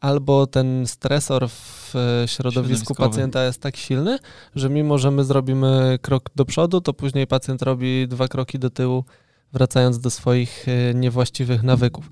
[0.00, 1.94] albo ten stresor w
[2.26, 4.18] środowisku pacjenta jest tak silny,
[4.54, 8.70] że mimo, że my zrobimy krok do przodu, to później pacjent robi dwa kroki do
[8.70, 9.04] tyłu,
[9.52, 12.10] wracając do swoich e, niewłaściwych nawyków.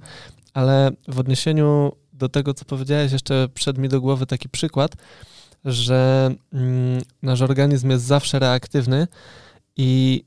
[0.55, 4.93] Ale w odniesieniu do tego, co powiedziałeś, jeszcze przed mi do głowy taki przykład,
[5.65, 9.07] że mm, nasz organizm jest zawsze reaktywny
[9.77, 10.25] i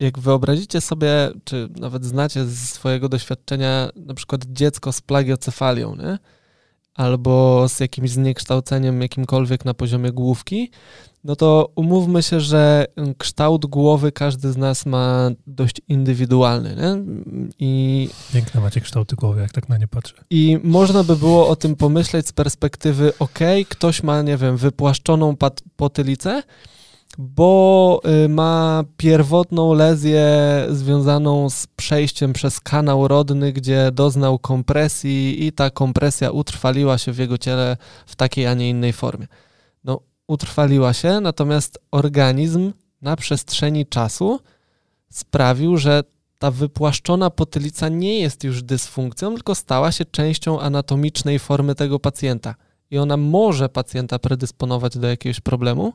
[0.00, 6.18] jak wyobrazicie sobie, czy nawet znacie z swojego doświadczenia na przykład dziecko z plagiocefalią, nie?
[6.94, 10.70] albo z jakimś zniekształceniem jakimkolwiek na poziomie główki,
[11.24, 12.86] no to umówmy się, że
[13.18, 16.76] kształt głowy każdy z nas ma dość indywidualny.
[16.76, 17.04] Nie?
[17.58, 20.14] I, Piękne macie kształty głowy, jak tak na nie patrzę.
[20.30, 25.36] I można by było o tym pomyśleć z perspektywy, ok, ktoś ma, nie wiem, wypłaszczoną
[25.36, 26.42] pat- potylicę,
[27.18, 30.26] bo y, ma pierwotną lezję
[30.70, 37.18] związaną z przejściem przez kanał rodny, gdzie doznał kompresji i ta kompresja utrwaliła się w
[37.18, 39.26] jego ciele w takiej, a nie innej formie.
[40.28, 44.40] Utrwaliła się, natomiast organizm na przestrzeni czasu
[45.10, 46.02] sprawił, że
[46.38, 52.54] ta wypłaszczona potylica nie jest już dysfunkcją, tylko stała się częścią anatomicznej formy tego pacjenta.
[52.90, 55.92] I ona może pacjenta predysponować do jakiegoś problemu,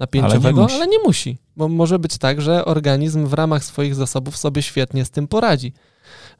[0.00, 3.94] napięciowego, ale nie, ale nie musi, bo może być tak, że organizm w ramach swoich
[3.94, 5.72] zasobów sobie świetnie z tym poradzi.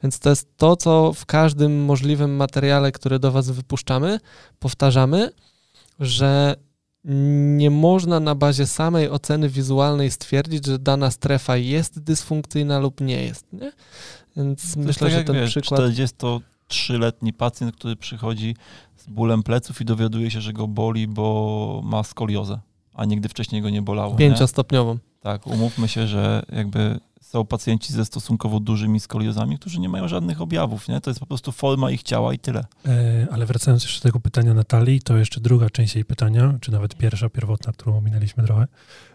[0.03, 4.19] Więc to jest to, co w każdym możliwym materiale, który do Was wypuszczamy,
[4.59, 5.31] powtarzamy,
[5.99, 6.55] że
[7.03, 13.23] nie można na bazie samej oceny wizualnej stwierdzić, że dana strefa jest dysfunkcyjna lub nie
[13.23, 13.53] jest.
[13.53, 13.71] Nie?
[14.37, 15.81] Więc to myślę, tak że ten wiesz, przykład.
[15.81, 18.55] 43-letni pacjent, który przychodzi
[18.97, 22.59] z bólem pleców i dowiaduje się, że go boli, bo ma skoliozę
[22.93, 24.15] a nigdy wcześniej go nie bolało.
[24.15, 24.93] Pięciostopniową.
[24.93, 24.99] Nie?
[25.21, 26.99] Tak, umówmy się, że jakby
[27.31, 31.01] są pacjenci ze stosunkowo dużymi skoliozami, którzy nie mają żadnych objawów, nie?
[31.01, 32.65] To jest po prostu forma ich ciała i tyle.
[32.85, 36.71] E, ale wracając jeszcze do tego pytania Natalii, to jeszcze druga część jej pytania, czy
[36.71, 38.67] nawet pierwsza, pierwotna, którą ominęliśmy trochę.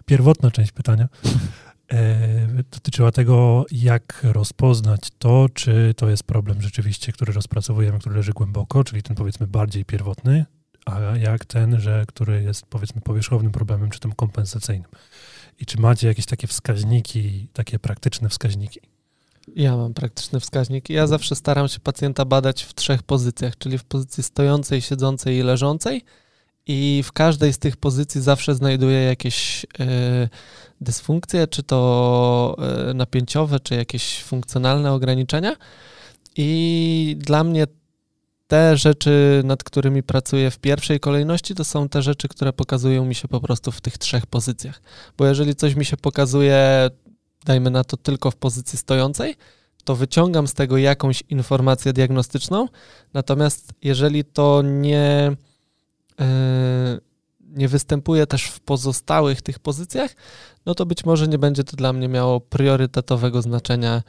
[0.07, 1.09] Pierwotna część pytania
[1.93, 8.33] e, dotyczyła tego, jak rozpoznać to, czy to jest problem rzeczywiście, który rozpracowujemy, który leży
[8.33, 10.45] głęboko, czyli ten powiedzmy bardziej pierwotny,
[10.87, 14.91] a jak ten, że, który jest powiedzmy powierzchownym problemem, czy tym kompensacyjnym.
[15.61, 18.81] I czy macie jakieś takie wskaźniki, takie praktyczne wskaźniki?
[19.57, 20.93] Ja mam praktyczne wskaźniki.
[20.93, 25.43] Ja zawsze staram się pacjenta badać w trzech pozycjach, czyli w pozycji stojącej, siedzącej i
[25.43, 26.05] leżącej.
[26.67, 29.67] I w każdej z tych pozycji zawsze znajduję jakieś y,
[30.81, 32.57] dysfunkcje, czy to
[32.91, 35.57] y, napięciowe, czy jakieś funkcjonalne ograniczenia.
[36.37, 37.67] I dla mnie
[38.47, 43.15] te rzeczy, nad którymi pracuję w pierwszej kolejności, to są te rzeczy, które pokazują mi
[43.15, 44.83] się po prostu w tych trzech pozycjach.
[45.19, 46.91] Bo jeżeli coś mi się pokazuje,
[47.45, 49.37] dajmy na to tylko w pozycji stojącej,
[49.85, 52.69] to wyciągam z tego jakąś informację diagnostyczną.
[53.15, 55.37] Natomiast jeżeli to nie,
[56.19, 56.27] yy,
[57.41, 60.17] nie występuje też w pozostałych tych pozycjach,
[60.67, 64.03] no to być może nie będzie to dla mnie miało priorytetowego znaczenia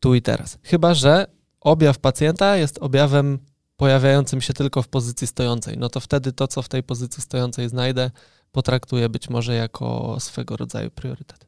[0.00, 0.58] tu i teraz.
[0.62, 1.26] Chyba, że
[1.60, 3.38] objaw pacjenta jest objawem
[3.78, 7.68] pojawiającym się tylko w pozycji stojącej, no to wtedy to, co w tej pozycji stojącej
[7.68, 8.10] znajdę,
[8.52, 11.46] potraktuję być może jako swego rodzaju priorytet.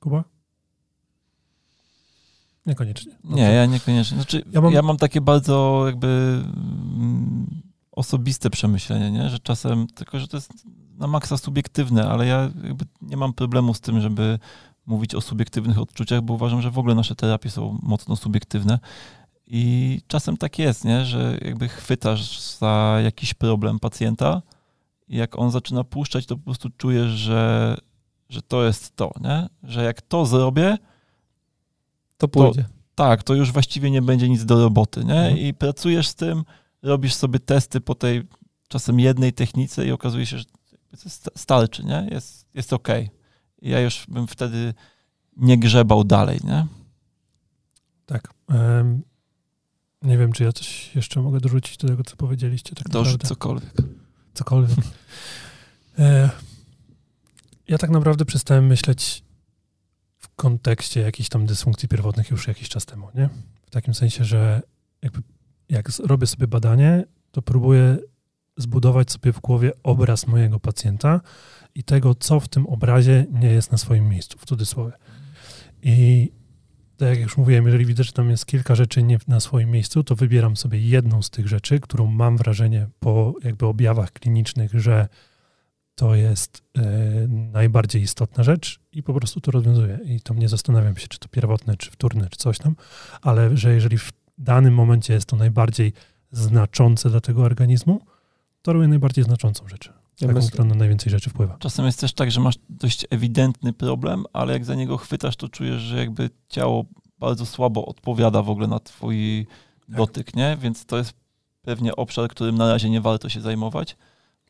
[0.00, 0.24] Kuba?
[2.66, 3.12] Niekoniecznie.
[3.24, 4.16] Nie, ja niekoniecznie.
[4.16, 4.72] Znaczy, ja, mam...
[4.72, 7.62] ja mam takie bardzo jakby mm,
[7.92, 9.28] osobiste przemyślenie, nie?
[9.28, 10.52] że czasem, tylko że to jest
[10.98, 14.38] na maksa subiektywne, ale ja jakby nie mam problemu z tym, żeby
[14.86, 18.78] mówić o subiektywnych odczuciach, bo uważam, że w ogóle nasze terapie są mocno subiektywne.
[19.50, 21.04] I czasem tak jest, nie?
[21.04, 24.42] że jakby chwytasz za jakiś problem pacjenta
[25.08, 27.76] i jak on zaczyna puszczać, to po prostu czujesz, że,
[28.28, 29.48] że to jest to, nie?
[29.62, 30.78] że jak to zrobię,
[32.18, 32.62] to pójdzie.
[32.62, 35.04] To, tak, to już właściwie nie będzie nic do roboty.
[35.04, 35.20] Nie?
[35.20, 35.38] Mhm.
[35.38, 36.44] I pracujesz z tym,
[36.82, 38.22] robisz sobie testy po tej
[38.68, 40.44] czasem jednej technice i okazuje się, że
[41.36, 42.08] starczy, nie?
[42.10, 42.88] Jest, jest ok.
[43.62, 44.74] ja już bym wtedy
[45.36, 46.66] nie grzebał dalej, nie?
[48.06, 48.34] Tak.
[48.48, 49.02] Um,
[50.02, 52.74] nie wiem, czy ja coś jeszcze mogę dorzucić do tego, co powiedzieliście.
[52.74, 53.74] Tak Dorzuć cokolwiek.
[54.34, 54.78] Cokolwiek.
[55.98, 56.30] E,
[57.68, 59.24] ja tak naprawdę przestałem myśleć
[60.18, 63.28] w kontekście jakichś tam dysfunkcji pierwotnych już jakiś czas temu, nie?
[63.66, 64.62] W takim sensie, że
[65.02, 65.22] jakby
[65.68, 67.98] jak robię sobie badanie, to próbuję
[68.56, 71.20] zbudować sobie w głowie obraz mojego pacjenta
[71.74, 74.92] i tego, co w tym obrazie nie jest na swoim miejscu, w cudzysłowie.
[75.82, 76.30] I
[76.98, 80.04] tak jak już mówiłem, jeżeli widzę, że tam jest kilka rzeczy nie na swoim miejscu,
[80.04, 85.08] to wybieram sobie jedną z tych rzeczy, którą mam wrażenie po jakby objawach klinicznych, że
[85.94, 86.82] to jest e,
[87.28, 89.98] najbardziej istotna rzecz i po prostu to rozwiązuję.
[90.04, 92.76] I to nie zastanawiam się, czy to pierwotne, czy wtórne, czy coś tam,
[93.22, 95.92] ale że jeżeli w danym momencie jest to najbardziej
[96.32, 98.00] znaczące dla tego organizmu,
[98.62, 99.92] to robię najbardziej znaczącą rzecz.
[100.20, 101.56] Ja taką, która na najwięcej rzeczy wpływa.
[101.58, 105.48] Czasem jest też tak, że masz dość ewidentny problem, ale jak za niego chwytasz, to
[105.48, 106.84] czujesz, że jakby ciało
[107.18, 109.46] bardzo słabo odpowiada w ogóle na twój
[109.86, 109.96] tak.
[109.96, 110.56] dotyk, nie?
[110.60, 111.12] Więc to jest
[111.62, 113.96] pewnie obszar, którym na razie nie warto się zajmować.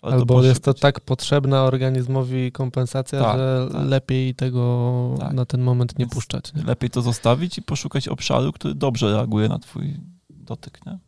[0.02, 0.48] Warto Albo poszukać.
[0.48, 3.86] jest to tak potrzebna organizmowi kompensacja, tak, że tak.
[3.86, 5.32] lepiej tego tak.
[5.32, 6.54] na ten moment nie Więc puszczać.
[6.54, 6.62] Nie?
[6.62, 10.00] Lepiej to zostawić i poszukać obszaru, który dobrze reaguje na twój
[10.30, 10.98] dotyk, nie?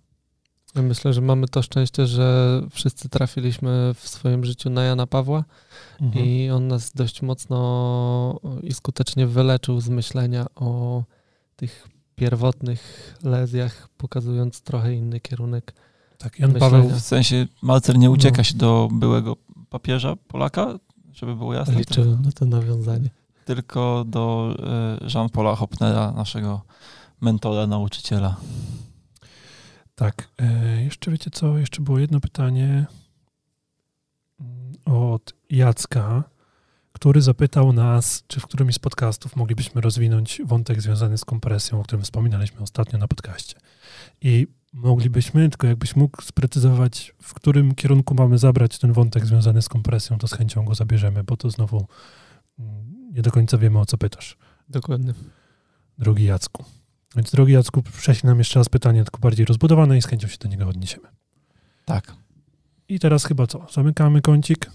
[0.75, 5.45] Myślę, że mamy to szczęście, że wszyscy trafiliśmy w swoim życiu na Jana Pawła
[6.01, 6.27] mhm.
[6.27, 11.03] i on nas dość mocno i skutecznie wyleczył z myślenia o
[11.57, 15.75] tych pierwotnych lezjach, pokazując trochę inny kierunek.
[16.19, 16.71] Tak, Jan myślenia.
[16.71, 18.45] Paweł w sensie Malcer nie ucieka no.
[18.45, 19.37] się do byłego
[19.71, 20.79] papieża Polaka,
[21.13, 21.75] żeby było jasne.
[21.75, 23.11] Liczyłem na to nawiązanie.
[23.45, 24.55] Tylko do
[25.03, 26.61] e, Jean-Paula Hopnera, naszego
[27.21, 28.37] mentora, nauczyciela.
[30.01, 30.29] Tak.
[30.39, 31.59] E, jeszcze wiecie co?
[31.59, 32.87] Jeszcze było jedno pytanie
[34.41, 36.25] mm, od Jacka,
[36.93, 41.83] który zapytał nas, czy w którymś z podcastów moglibyśmy rozwinąć wątek związany z kompresją, o
[41.83, 43.57] którym wspominaliśmy ostatnio na podcaście.
[44.21, 49.69] I moglibyśmy, tylko jakbyś mógł sprecyzować, w którym kierunku mamy zabrać ten wątek związany z
[49.69, 51.87] kompresją, to z chęcią go zabierzemy, bo to znowu
[52.59, 54.37] mm, nie do końca wiemy, o co pytasz.
[54.69, 55.15] Dokładnie.
[55.99, 56.80] Drogi Jacku.
[57.17, 60.39] Więc drogi Jacku, prześlij nam jeszcze raz pytanie, tylko bardziej rozbudowane i z chęcią się
[60.39, 61.09] do niego odniesiemy.
[61.85, 62.15] Tak.
[62.89, 63.67] I teraz chyba co?
[63.73, 64.71] Zamykamy kącik.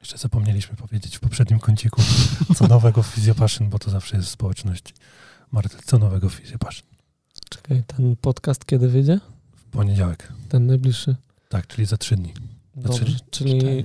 [0.00, 2.02] Jeszcze zapomnieliśmy powiedzieć w poprzednim kąciku,
[2.56, 4.30] co nowego w Physiopassion, bo to zawsze jest w
[5.52, 6.86] Martel, co nowego w Physiopassion?
[7.50, 9.20] Czekaj, ten podcast kiedy wyjdzie?
[9.56, 10.32] W poniedziałek.
[10.48, 11.16] Ten najbliższy?
[11.48, 12.34] Tak, czyli za trzy dni.
[12.76, 13.58] Za Dobrze, trzy, czyli...
[13.58, 13.84] Cztery.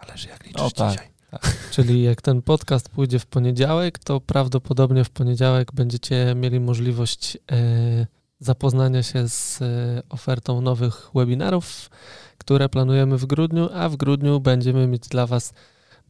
[0.00, 0.90] Zależy jak liczysz o, tak.
[0.92, 1.08] dzisiaj.
[1.30, 1.70] Tak.
[1.70, 8.06] Czyli jak ten podcast pójdzie w poniedziałek, to prawdopodobnie w poniedziałek będziecie mieli możliwość e,
[8.40, 11.90] zapoznania się z e, ofertą nowych webinarów,
[12.38, 15.52] które planujemy w grudniu, a w grudniu będziemy mieć dla Was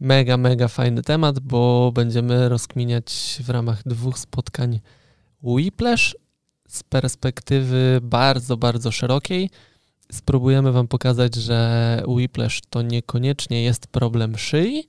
[0.01, 4.81] mega, mega fajny temat, bo będziemy rozkminiać w ramach dwóch spotkań
[5.43, 6.17] Whiplash
[6.69, 9.51] z perspektywy bardzo, bardzo szerokiej.
[10.13, 14.87] Spróbujemy Wam pokazać, że Whiplash to niekoniecznie jest problem szyi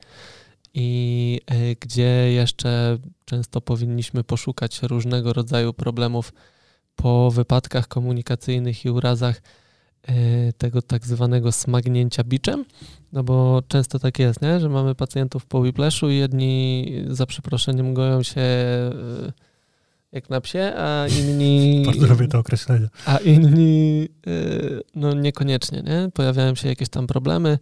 [0.73, 6.33] i e, gdzie jeszcze często powinniśmy poszukać różnego rodzaju problemów
[6.95, 9.41] po wypadkach komunikacyjnych i urazach
[10.57, 12.65] tego tak zwanego smagnięcia biczem,
[13.13, 14.59] no bo często tak jest, nie?
[14.59, 18.93] że mamy pacjentów po whiplashu i jedni za przeproszeniem goją się e,
[20.11, 21.83] jak na psie, a inni...
[21.85, 22.87] Bardzo lubię to określenie.
[23.05, 24.31] A inni e,
[24.95, 26.09] no niekoniecznie, nie?
[26.13, 27.59] Pojawiają się jakieś tam problemy,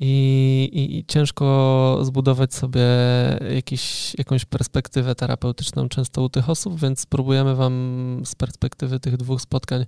[0.00, 2.82] i, i, i, ciężko zbudować sobie
[3.54, 9.40] jakiś, jakąś perspektywę terapeutyczną często u tych osób, więc spróbujemy Wam z perspektywy tych dwóch
[9.40, 9.86] spotkań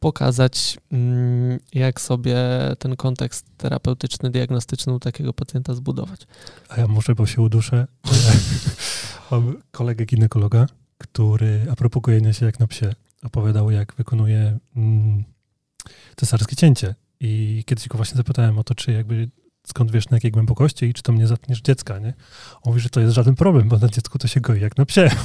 [0.00, 2.36] pokazać, mm, jak sobie
[2.78, 6.20] ten kontekst terapeutyczny, diagnostyczny u takiego pacjenta zbudować.
[6.68, 7.86] A ja muszę, bo się uduszę.
[9.30, 10.66] Mam kolegę ginekologa,
[10.98, 15.24] który a propos gojenia się jak na psie opowiadał, jak wykonuje mm,
[16.16, 16.94] cesarskie cięcie.
[17.20, 19.28] I kiedyś go właśnie zapytałem o to, czy jakby
[19.70, 22.14] skąd wiesz na jakiej głębokości i czy to mnie zatniesz dziecka, nie?
[22.54, 24.86] On mówi, że to jest żaden problem, bo na dziecku to się goi jak na
[24.86, 25.10] psie.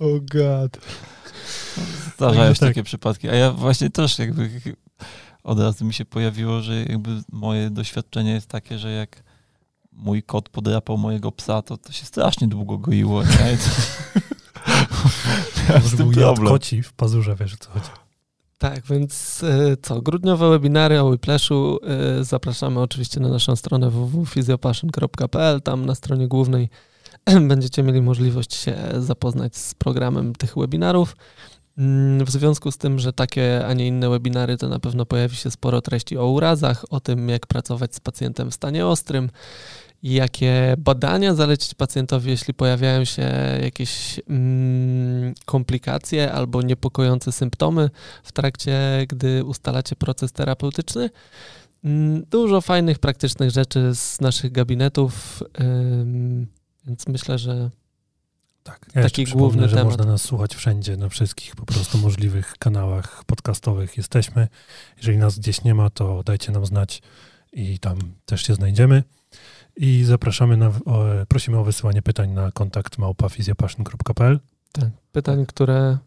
[0.00, 0.78] Oh god.
[2.16, 2.68] Zdarzają się tak.
[2.68, 3.28] takie przypadki.
[3.28, 4.50] A ja właśnie też jakby
[5.44, 9.22] od razu mi się pojawiło, że jakby moje doświadczenie jest takie, że jak
[9.92, 13.22] mój kot podrapał mojego psa, to to się strasznie długo goiło.
[13.22, 13.28] Nie?
[15.66, 15.72] To...
[15.72, 16.52] Może z tym był problem.
[16.52, 17.90] koci w pazurze, wiesz o co chodzi.
[18.62, 25.60] Tak, więc e, co, grudniowe webinary o Whiplashu e, zapraszamy oczywiście na naszą stronę www.physiopassion.pl.
[25.62, 26.68] Tam na stronie głównej
[27.48, 31.16] będziecie mieli możliwość się zapoznać z programem tych webinarów.
[31.78, 35.36] Mm, W związku z tym, że takie, a nie inne webinary, to na pewno pojawi
[35.36, 39.30] się sporo treści o urazach, o tym, jak pracować z pacjentem w stanie ostrym,
[40.02, 43.22] jakie badania zalecić pacjentowi, jeśli pojawiają się
[43.62, 47.90] jakieś mm, komplikacje albo niepokojące symptomy
[48.22, 51.10] w trakcie, gdy ustalacie proces terapeutyczny.
[51.84, 56.46] Mm, Dużo fajnych, praktycznych rzeczy z naszych gabinetów, ym,
[56.86, 57.70] więc myślę, że
[58.62, 58.86] Tak.
[58.94, 59.92] Ja Taki główny że temat.
[59.92, 64.48] można nas słuchać wszędzie, na wszystkich po prostu możliwych kanałach podcastowych jesteśmy.
[64.96, 67.02] Jeżeli nas gdzieś nie ma, to dajcie nam znać
[67.52, 69.02] i tam też się znajdziemy.
[69.76, 74.40] I zapraszamy na, o, prosimy o wysyłanie pytań na kontakt małpafizjopassion.pl.
[74.72, 75.98] tak, pytań, które e,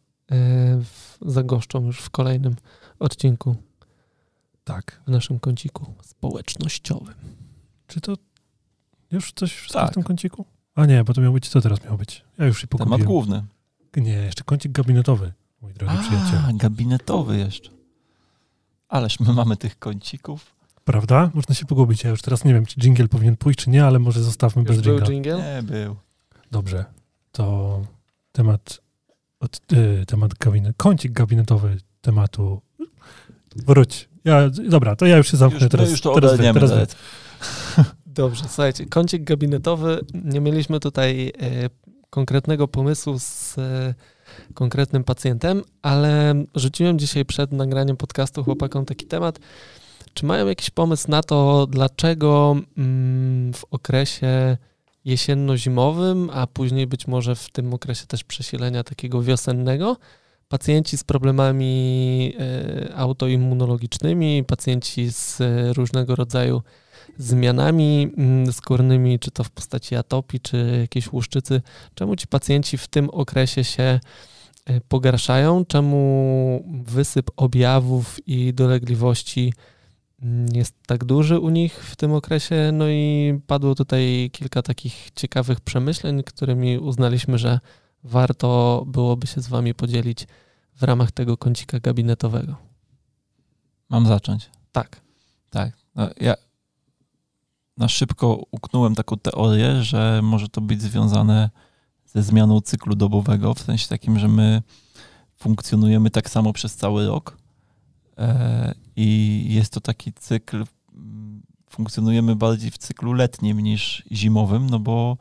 [0.82, 2.56] w- zagoszczą już w kolejnym
[3.00, 3.56] odcinku
[4.64, 5.02] Tak.
[5.08, 7.14] w naszym kąciku społecznościowym.
[7.88, 8.14] Czy to
[9.12, 9.94] już coś wszystko w Tak.
[9.94, 10.46] tym kąciku?
[10.76, 12.24] A nie, bo to miał być, co teraz miało być?
[12.38, 13.08] Ja już się Temat pogubiłem.
[13.08, 13.44] główny.
[13.98, 16.40] Nie, jeszcze kącik gabinetowy, mój drogi przyjaciel.
[16.50, 17.72] A, gabinetowy jeszcze.
[18.90, 20.55] Ależ my mamy tych kącików.
[20.86, 21.32] Prawda?
[21.34, 22.04] Można się pogubić.
[22.04, 24.72] Ja już teraz nie wiem, czy jingle powinien pójść, czy nie, ale może zostawmy Już
[24.72, 25.12] bez był jingla.
[25.14, 25.56] jingle?
[25.56, 25.96] Nie był.
[26.52, 26.86] Dobrze.
[27.32, 27.82] To
[28.32, 28.82] temat,
[29.40, 32.62] od, y, temat gabinet, kącik gabinetowy tematu.
[33.56, 34.10] Wróć.
[34.26, 35.86] Ja, dobra, to ja już się zamknę Już, teraz.
[35.86, 36.78] my już to teraz wy, teraz wy.
[36.78, 36.96] Teraz
[38.06, 40.00] Dobrze, słuchajcie, kącik gabinetowy.
[40.14, 41.70] Nie mieliśmy tutaj e,
[42.10, 43.94] konkretnego pomysłu z e,
[44.54, 49.40] konkretnym pacjentem, ale rzuciłem dzisiaj przed nagraniem podcastu chłopakom taki temat.
[50.16, 54.58] Czy mają jakiś pomysł na to, dlaczego mm, w okresie
[55.06, 59.98] jesienno-zimowym, a później być może w tym okresie też przesilenia takiego wiosennego,
[60.48, 66.62] pacjenci z problemami e, autoimmunologicznymi, pacjenci z e, różnego rodzaju
[67.18, 71.62] zmianami mm, skórnymi, czy to w postaci atopii, czy jakiejś łuszczycy,
[71.96, 74.00] czemu ci pacjenci w tym okresie się
[74.66, 79.54] e, pogarszają, czemu wysyp objawów i dolegliwości
[80.54, 82.70] jest tak duży u nich w tym okresie.
[82.74, 87.60] No i padło tutaj kilka takich ciekawych przemyśleń, którymi uznaliśmy, że
[88.04, 90.28] warto byłoby się z wami podzielić
[90.76, 92.56] w ramach tego kącika gabinetowego.
[93.90, 94.50] Mam zacząć.
[94.72, 95.02] Tak.
[95.50, 95.72] Tak.
[95.96, 96.36] No, ja
[97.78, 101.50] na szybko uknąłem taką teorię, że może to być związane
[102.06, 104.62] ze zmianą cyklu dobowego, w sensie takim, że my
[105.36, 107.38] funkcjonujemy tak samo przez cały rok
[108.96, 115.18] i jest to taki cykl, mm, funkcjonujemy bardziej w cyklu letnim niż zimowym, no bo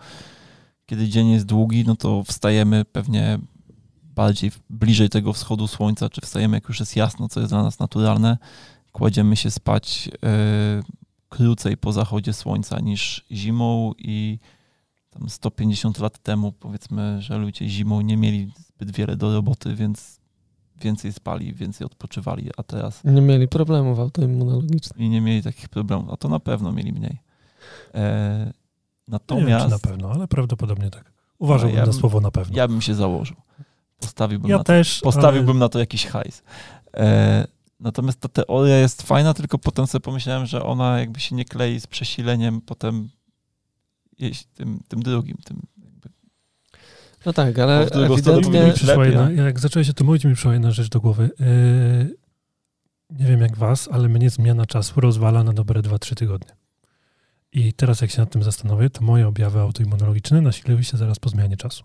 [0.86, 3.38] kiedy dzień jest długi, no to wstajemy pewnie
[4.02, 7.78] bardziej bliżej tego wschodu słońca, czy wstajemy jak już jest jasno, co jest dla nas
[7.78, 8.38] naturalne,
[8.92, 10.82] kładziemy się spać e,
[11.28, 14.38] krócej po zachodzie słońca niż zimą i
[15.10, 20.20] tam 150 lat temu powiedzmy, że ludzie zimą nie mieli zbyt wiele do roboty, więc
[20.84, 25.00] więcej spali, więcej odpoczywali, a teraz Nie mieli problemów autoimmunologicznych.
[25.00, 27.18] i nie mieli takich problemów, a to na pewno mieli mniej.
[27.94, 28.52] E, Nie wiem,
[29.06, 31.12] czy natomiast na pewno, ale prawdopodobnie tak.
[31.38, 32.56] Uważałbym No, ja na słowo na pewno.
[32.56, 33.36] ja bym się założył.
[34.00, 35.00] Postawiłbym Ja na to też.
[35.00, 36.42] Postawiłbym na to jakiś hajs.
[36.96, 37.46] E,
[37.80, 41.80] natomiast ta teoria jest fajna, tylko potem sobie pomyślałem, że ona jakby się nie klei
[41.80, 43.08] z przesileniem potem
[44.54, 45.36] tym, tym drugim.
[45.44, 45.62] Tym.
[47.26, 48.72] No tak, ale ewidentnie...
[48.74, 51.30] przyszła jedna, jak zacząłeś o tym mówić, mi przyszła jedna rzecz do głowy.
[51.40, 52.16] Yy,
[53.10, 56.56] nie wiem jak was, ale mnie zmiana czasu rozwala na dobre 2-3 tygodnie.
[57.52, 61.28] I teraz jak się nad tym zastanowię, to moje objawy autoimmunologiczne nasiliły się zaraz po
[61.28, 61.84] zmianie czasu.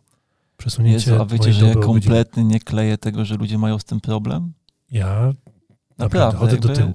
[0.57, 4.01] Przesunięcie Jezu, a wiecie, że ja kompletnie nie kleję tego, że ludzie mają z tym
[4.01, 4.53] problem?
[4.91, 5.33] Ja
[5.97, 6.93] naprawdę Naprawdę, chodzę do tyłu.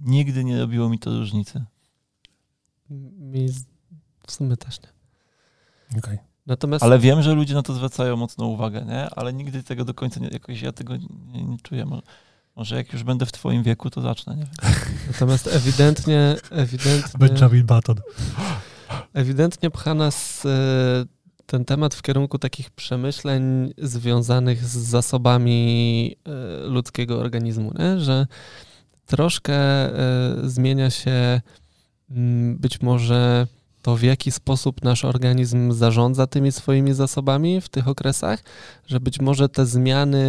[0.00, 1.64] Nigdy nie robiło mi to różnicy.
[2.90, 3.48] Mi
[4.26, 4.88] w sumie też nie.
[5.98, 6.18] Okej.
[6.48, 9.10] Natomiast Ale wiem, że ludzie na to zwracają mocną uwagę, nie?
[9.10, 11.86] Ale nigdy tego do końca nie, jakoś ja tego nie, nie czuję.
[12.56, 14.72] Może, jak już będę w twoim wieku, to zacznę, nie wiem.
[15.12, 17.96] Natomiast ewidentnie, ewidentnie, Benjamin Button.
[19.14, 21.04] ewidentnie pcha nas e,
[21.46, 26.16] ten temat w kierunku takich przemyśleń związanych z zasobami
[26.64, 28.00] y, ludzkiego organizmu, nie?
[28.00, 28.26] że
[29.06, 31.40] troszkę y, zmienia się
[32.10, 33.46] mm, być może
[33.82, 38.42] to, w jaki sposób nasz organizm zarządza tymi swoimi zasobami w tych okresach,
[38.86, 40.24] że być może te zmiany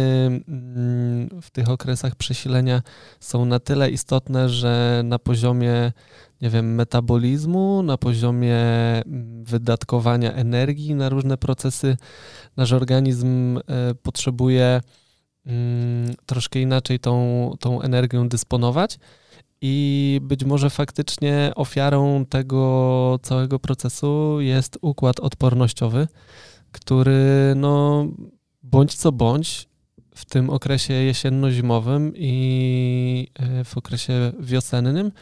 [0.48, 2.82] mm, w tych okresach przesilenia
[3.20, 5.92] są na tyle istotne, że na poziomie
[6.40, 11.96] nie wiem, metabolizmu, na poziomie mm, wydatkowania energii na różne procesy
[12.56, 13.62] nasz organizm e,
[14.02, 14.80] potrzebuje
[15.46, 18.98] mm, troszkę inaczej tą, tą energią dysponować.
[19.60, 26.08] I być może faktycznie ofiarą tego całego procesu jest układ odpornościowy,
[26.72, 28.06] który no
[28.62, 29.70] bądź co bądź
[30.14, 35.12] w tym okresie jesienno-zimowym i e, w okresie wiosennym,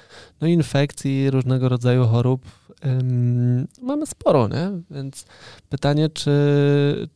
[0.41, 2.47] no infekcji, różnego rodzaju chorób
[2.84, 4.70] ym, mamy sporo, nie?
[4.91, 5.26] Więc
[5.68, 6.30] pytanie, czy,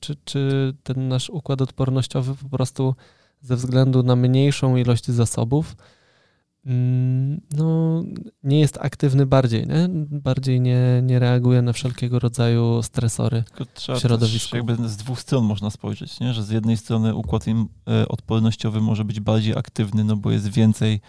[0.00, 2.94] czy, czy ten nasz układ odpornościowy po prostu
[3.40, 5.76] ze względu na mniejszą ilość zasobów
[6.64, 8.02] no,
[8.42, 9.88] nie jest aktywny bardziej, nie?
[10.10, 13.44] bardziej nie, nie reaguje na wszelkiego rodzaju stresory
[13.94, 14.56] w środowisku.
[14.56, 16.32] jakby z dwóch stron można spojrzeć, nie?
[16.32, 20.48] że z jednej strony układ im, e, odpornościowy może być bardziej aktywny, no bo jest
[20.48, 21.00] więcej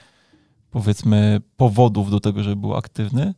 [0.72, 3.34] powiedzmy powodów do tego, żeby był aktywny,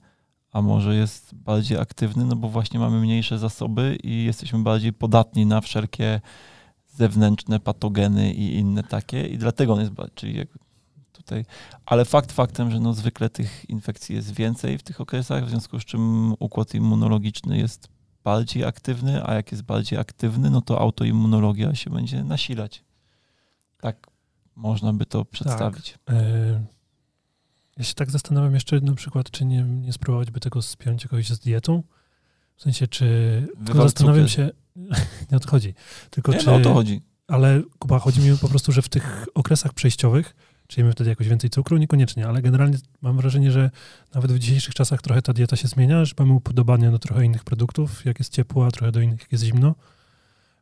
[0.52, 5.46] a może jest bardziej aktywny, no bo właśnie mamy mniejsze zasoby i jesteśmy bardziej podatni
[5.46, 6.22] na wszelkie
[6.88, 10.40] zewnętrzne patogeny i inne takie i dlatego on jest, czyli
[11.26, 11.46] tutaj.
[11.86, 15.80] Ale fakt faktem, że no zwykle tych infekcji jest więcej w tych okresach, w związku
[15.80, 17.88] z czym układ immunologiczny jest
[18.24, 22.84] bardziej aktywny, a jak jest bardziej aktywny, no to autoimmunologia się będzie nasilać.
[23.82, 24.08] Tak
[24.56, 25.98] można by to przedstawić.
[26.06, 26.16] Tak.
[27.78, 31.30] Ja się tak zastanawiam jeszcze na przykład, czy nie, nie spróbować by tego spiąć jakoś
[31.30, 31.84] z dietą?
[32.56, 33.48] W sensie, czy...
[33.66, 34.50] Tylko zastanawiam się...
[35.32, 35.74] nie odchodzi.
[36.10, 36.46] Tylko nie, czy...
[36.46, 37.02] no o to chodzi.
[37.28, 40.36] Ale Kuba, chodzi mi po prostu, że w tych okresach przejściowych
[40.68, 41.78] czy jemy wtedy jakoś więcej cukru?
[41.78, 43.72] Niekoniecznie, ale generalnie mam wrażenie, że
[44.14, 47.44] nawet w dzisiejszych czasach trochę ta dieta się zmienia, że mamy upodobania do trochę innych
[47.44, 49.76] produktów, jak jest ciepło, a trochę do innych, jak jest zimno.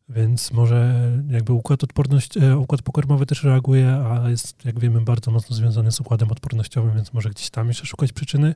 [0.10, 5.32] Więc może jakby układ odporność, e, układ pokarmowy też reaguje, a jest, jak wiemy, bardzo
[5.32, 8.56] mocno związany z układem odpornościowym, więc może gdzieś tam jeszcze szukać przyczyny,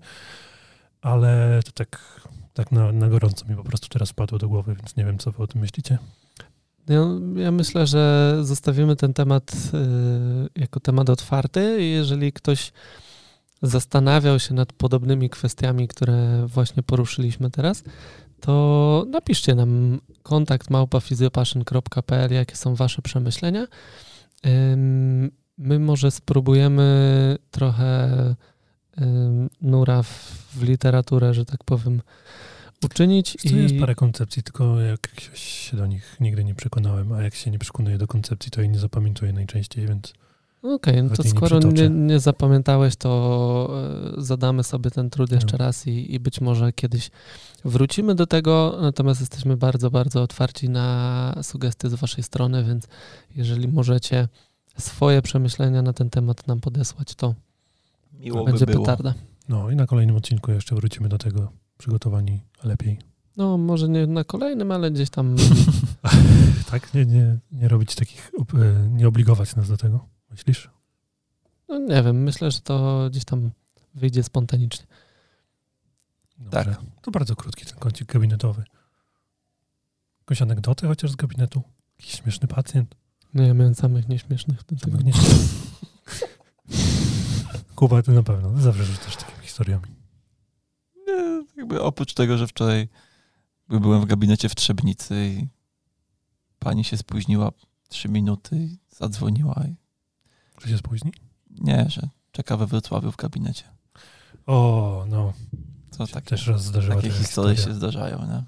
[1.02, 2.22] ale to tak,
[2.54, 5.32] tak na, na gorąco mi po prostu teraz wpadło do głowy, więc nie wiem, co
[5.32, 5.98] wy o tym myślicie.
[6.90, 9.52] Ja, ja, myślę, że zostawimy ten temat
[10.56, 11.84] y, jako temat otwarty.
[11.84, 12.72] Jeżeli ktoś
[13.62, 17.84] zastanawiał się nad podobnymi kwestiami, które właśnie poruszyliśmy teraz,
[18.40, 23.68] to napiszcie nam kontakt małpafizjopassion.pl, jakie są wasze przemyślenia.
[25.58, 28.10] My może spróbujemy trochę
[29.62, 32.02] nura w literaturę, że tak powiem,
[32.86, 33.38] uczynić.
[33.46, 33.56] I...
[33.56, 37.60] Jest parę koncepcji, tylko jak się do nich nigdy nie przekonałem, a jak się nie
[37.60, 40.14] przekonuje do koncepcji, to jej nie zapamiętuję najczęściej, więc...
[40.62, 43.70] Okej, okay, no to skoro nie, nie, zapamiętałeś, to
[44.18, 45.66] e, zadamy sobie ten trud jeszcze no.
[45.66, 47.12] raz i, i być może kiedyś
[47.66, 52.88] wrócimy do tego, natomiast jesteśmy bardzo, bardzo otwarci na sugestie z waszej strony, więc
[53.36, 54.28] jeżeli możecie
[54.78, 57.36] swoje przemyślenia na ten temat nam podesłać, to
[58.20, 59.14] Miło będzie by petarda.
[59.50, 63.00] No i na kolejnym odcinku jeszcze wrócimy do tego przygotowani lepiej.
[63.38, 65.36] No, może nie na kolejnym, ale gdzieś tam.
[66.72, 70.70] tak, nie, nie, nie robić takich, e, nie obligować nas do tego, myślisz?
[71.70, 73.52] No nie wiem, myślę, że to gdzieś tam
[73.96, 74.86] wyjdzie spontanicznie.
[76.38, 76.76] Dobrze.
[76.76, 76.82] Tak.
[77.02, 78.64] To bardzo krótki ten kącik gabinetowy.
[80.20, 81.62] Jakąś anegdotę chociaż z gabinetu?
[82.00, 82.96] Jakiś śmieszny pacjent?
[83.34, 84.60] No ja miałem samych nieśmiesznych.
[84.84, 85.50] Samych nieśmiesznych.
[87.76, 88.62] Kuba, ty na pewno.
[88.62, 89.97] Zawsze rzucasz takimi historiami
[91.58, 92.88] jakby oprócz tego, że wczoraj
[93.70, 95.48] byłem w gabinecie w Trzebnicy i
[96.60, 97.52] pani się spóźniła
[97.90, 99.64] trzy minuty i zadzwoniła.
[99.68, 99.76] I...
[100.62, 101.12] Że się spóźni?
[101.50, 103.64] Nie, że czeka we Wrocławiu w gabinecie.
[104.46, 105.34] O, no.
[105.98, 107.74] To tak, też raz zdarzyła Takie historie historia.
[107.74, 108.44] się zdarzają, nie?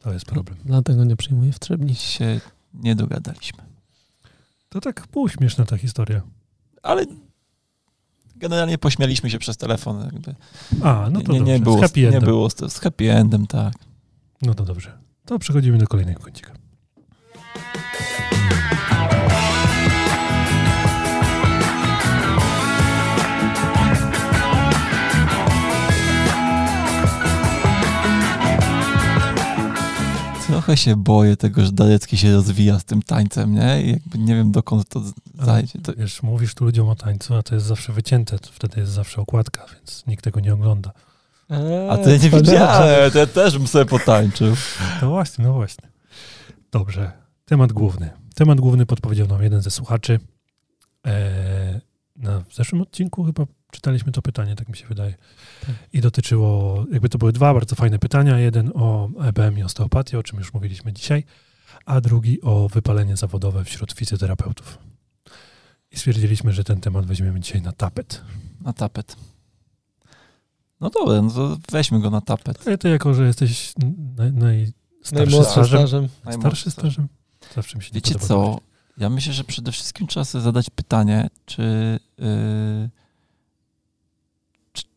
[0.00, 0.58] To jest problem.
[0.64, 2.02] Dlatego nie przyjmuję w Trzebnicy.
[2.02, 2.40] Się
[2.74, 3.62] nie dogadaliśmy.
[4.68, 6.22] To tak półśmieszna ta historia.
[6.82, 7.06] Ale
[8.40, 10.04] generalnie pośmialiśmy się przez telefon.
[10.04, 10.34] Jakby.
[10.82, 12.20] A, no to nie, nie, nie było, z happy endem.
[12.20, 13.74] Nie było z happy endem, tak.
[14.42, 14.98] No to dobrze.
[15.26, 16.52] To przechodzimy do kolejnego kącika.
[30.70, 33.82] Trochę się boję tego, że Darecki się rozwija z tym tańcem, nie?
[33.82, 35.02] I jakby nie wiem, dokąd to
[35.34, 35.78] zajdzie.
[35.78, 35.92] To...
[35.96, 39.66] Wiesz, mówisz tu ludziom o tańcu, a to jest zawsze wycięte, wtedy jest zawsze okładka,
[39.74, 40.92] więc nikt tego nie ogląda.
[41.90, 44.54] A ty nie widziałem, to ja też bym sobie potańczył.
[45.02, 45.88] No właśnie, no właśnie.
[46.72, 47.12] Dobrze.
[47.44, 48.10] Temat główny.
[48.34, 50.20] Temat główny podpowiedział nam jeden ze słuchaczy.
[51.04, 51.80] Eee,
[52.16, 55.14] na w zeszłym odcinku chyba czytaliśmy to pytanie, tak mi się wydaje.
[55.66, 55.74] Tak.
[55.92, 58.38] I dotyczyło, jakby to były dwa bardzo fajne pytania.
[58.38, 61.24] Jeden o EBM i osteopatię, o czym już mówiliśmy dzisiaj,
[61.86, 64.78] a drugi o wypalenie zawodowe wśród fizjoterapeutów.
[65.90, 68.22] I stwierdziliśmy, że ten temat weźmiemy dzisiaj na tapet.
[68.60, 69.16] Na tapet.
[70.80, 72.62] No dobra, no to weźmy go na tapet.
[72.66, 73.72] Ale to jako, że jesteś
[74.16, 76.08] naj, najstarszy Najmłodszy stażem, stażem.
[76.40, 77.08] starszy stażem,
[77.54, 78.60] zawsze mi się Wiecie co?
[78.98, 81.62] Ja myślę, że przede wszystkim trzeba sobie zadać pytanie, czy,
[82.18, 82.90] yy,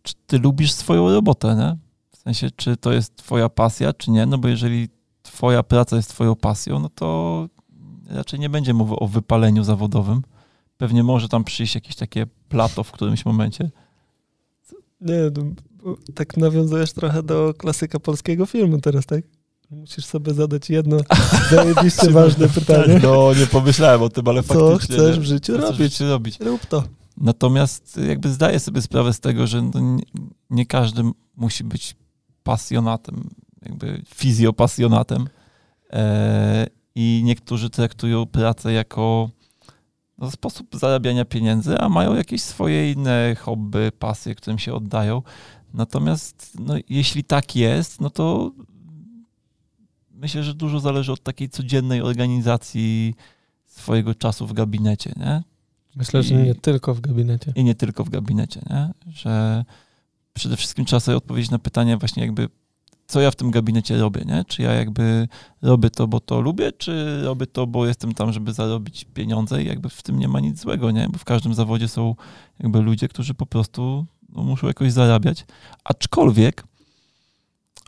[0.04, 1.78] czy, ty lubisz swoją robotę, nie?
[2.12, 4.26] W sensie, czy to jest twoja pasja, czy nie?
[4.26, 4.90] No bo jeżeli
[5.24, 7.48] twoja praca jest twoją pasją, no to
[8.10, 10.22] raczej nie będzie mowy o wypaleniu zawodowym.
[10.78, 13.72] Pewnie może tam przyjść jakieś takie plato w którymś momencie.
[15.02, 19.24] Nie, no, tak nawiązujesz trochę do klasyka polskiego filmu teraz, tak?
[19.72, 20.98] Musisz sobie zadać jedno
[21.52, 23.00] zajebiście ważne pytanie.
[23.04, 24.96] No, nie pomyślałem o tym, ale Co faktycznie...
[24.96, 25.22] chcesz nie.
[25.22, 25.92] w życiu Co chcesz w robić?
[25.94, 26.40] życiu robić?
[26.40, 26.84] Rób to.
[27.18, 30.04] Natomiast jakby zdaję sobie sprawę z tego, że no nie,
[30.50, 31.04] nie każdy
[31.36, 31.96] musi być
[32.44, 33.30] pasjonatem,
[33.62, 35.28] jakby fizjopasjonatem.
[35.94, 39.30] E, I niektórzy traktują pracę jako
[40.18, 45.22] no, sposób zarabiania pieniędzy, a mają jakieś swoje inne hobby, pasje, którym się oddają.
[45.74, 48.52] Natomiast no, jeśli tak jest, no to
[50.12, 53.16] myślę, że dużo zależy od takiej codziennej organizacji
[53.66, 55.44] swojego czasu w gabinecie, nie?
[55.96, 57.54] Myślę, że nie tylko w gabinecie.
[57.56, 58.90] I nie tylko w gabinecie, nie?
[59.14, 59.66] Że
[60.34, 62.50] przede wszystkim trzeba sobie odpowiedzieć na pytanie właśnie jakby,
[63.08, 64.46] co ja w tym gabinecie robię, nie?
[64.48, 65.28] Czy ja jakby
[65.62, 69.68] robię to, bo to lubię, czy robię to, bo jestem tam, żeby zarobić pieniądze i
[69.68, 71.10] jakby w tym nie ma nic złego, nie?
[71.10, 72.16] Bo w każdym zawodzie są
[72.60, 75.46] jakby ludzie, którzy po prostu no, muszą jakoś zarabiać.
[75.84, 76.64] Aczkolwiek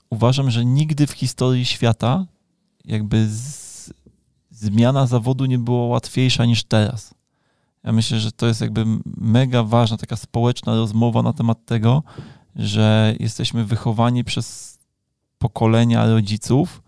[0.09, 2.25] uważam, że nigdy w historii świata
[2.85, 3.93] jakby z,
[4.51, 7.14] zmiana zawodu nie była łatwiejsza niż teraz.
[7.85, 8.85] Ja myślę, że to jest jakby
[9.17, 12.03] mega ważna taka społeczna rozmowa na temat tego,
[12.55, 14.77] że jesteśmy wychowani przez
[15.37, 16.83] pokolenia rodziców,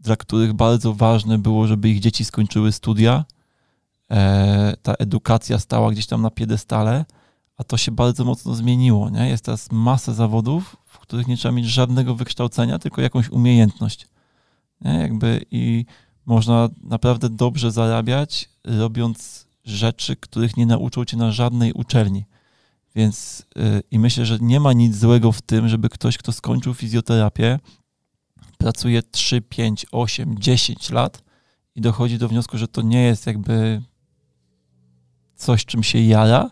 [0.00, 3.24] dla których bardzo ważne było, żeby ich dzieci skończyły studia.
[4.10, 7.04] E, ta edukacja stała gdzieś tam na piedestale,
[7.56, 9.10] a to się bardzo mocno zmieniło.
[9.10, 9.28] Nie?
[9.28, 14.08] Jest teraz masę zawodów, w których nie trzeba mieć żadnego wykształcenia, tylko jakąś umiejętność.
[14.80, 14.94] Nie?
[14.94, 15.86] Jakby I
[16.26, 22.24] można naprawdę dobrze zarabiać, robiąc rzeczy, których nie nauczą cię na żadnej uczelni.
[22.94, 26.74] Więc yy, i myślę, że nie ma nic złego w tym, żeby ktoś, kto skończył
[26.74, 27.58] fizjoterapię,
[28.58, 31.22] pracuje 3, 5, 8, 10 lat
[31.74, 33.82] i dochodzi do wniosku, że to nie jest jakby
[35.34, 36.50] coś, czym się jara,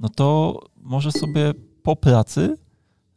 [0.00, 2.56] no to może sobie po pracy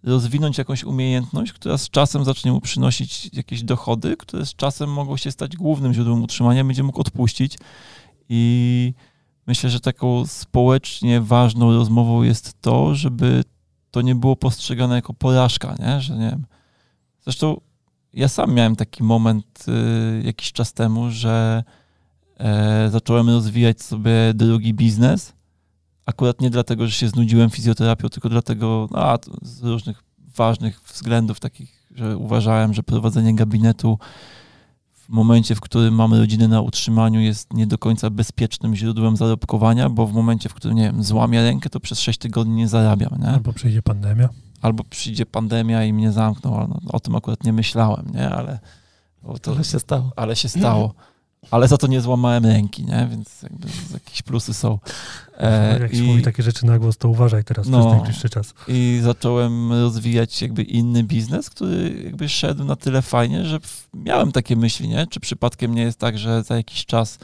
[0.04, 5.18] rozwinąć jakąś umiejętność, która z czasem zacznie mu przynosić jakieś dochody, które z czasem mogą
[5.18, 7.58] się stać głównym źródłem utrzymania, będzie mógł odpuścić
[8.30, 8.94] i
[9.52, 13.44] myślę, że taką społecznie ważną rozmową jest to, żeby
[13.92, 16.02] to nie było postrzegane jako porażka, nie?
[16.02, 16.46] że nie wiem.
[17.24, 17.62] Zresztą
[18.14, 21.64] ja sam miałem taki moment y, jakiś czas temu, że
[22.40, 25.34] e, zacząłem rozwijać sobie drugi biznes.
[26.06, 30.04] Akurat nie dlatego, że się znudziłem fizjoterapią, tylko dlatego, no, a, z różnych
[30.36, 34.00] ważnych względów, takich, że uważałem, że prowadzenie gabinetu
[35.12, 40.08] momencie, w którym mamy rodzinę na utrzymaniu, jest nie do końca bezpiecznym źródłem zarobkowania, bo
[40.08, 43.28] w momencie, w którym, nie wiem, złamię rękę, to przez 6 tygodni nie zarabiam, nie?
[43.28, 44.30] Albo przyjdzie pandemia.
[44.62, 48.30] Albo przyjdzie pandemia i mnie zamkną, ale no, o tym akurat nie myślałem, nie?
[48.30, 48.60] Ale,
[49.42, 50.12] to, To się stało.
[50.16, 50.94] ale się stało.
[51.52, 53.08] Ale za to nie złamałem ręki, nie?
[53.12, 54.80] Więc jakby jakieś plusy są.
[55.38, 57.80] E, Jak się i- mówi takie rzeczy na głos, to uważaj teraz No.
[57.80, 58.54] przez najbliższy czas.
[58.68, 63.60] I zacząłem rozwijać jakby inny biznes, który jakby szedł na tyle fajnie, że
[63.94, 65.08] miałem takie myśli, nie?
[65.08, 67.20] Czy przypadkiem nie jest tak, że za jakiś czas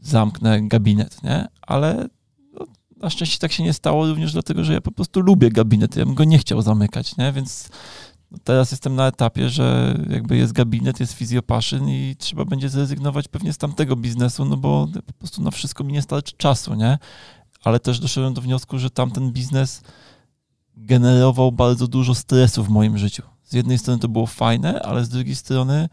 [0.00, 1.46] zamknę gabinet, nie?
[1.62, 2.08] Ale
[2.52, 5.96] no, na szczęście tak się nie stało również dlatego, że ja po prostu lubię gabinet,
[5.96, 7.32] ja bym go nie chciał zamykać, nie?
[7.32, 7.68] Więc
[8.44, 13.52] teraz jestem na etapie, że jakby jest gabinet, jest fizjopaszyn i trzeba będzie zrezygnować pewnie
[13.52, 16.98] z tamtego biznesu, no bo po prostu na wszystko mi nie starczy czasu, nie?
[17.64, 19.82] Ale też doszedłem do wniosku, że tamten biznes
[20.76, 23.22] generował bardzo dużo stresu w moim życiu.
[23.44, 25.88] Z jednej strony to było fajne, ale z drugiej strony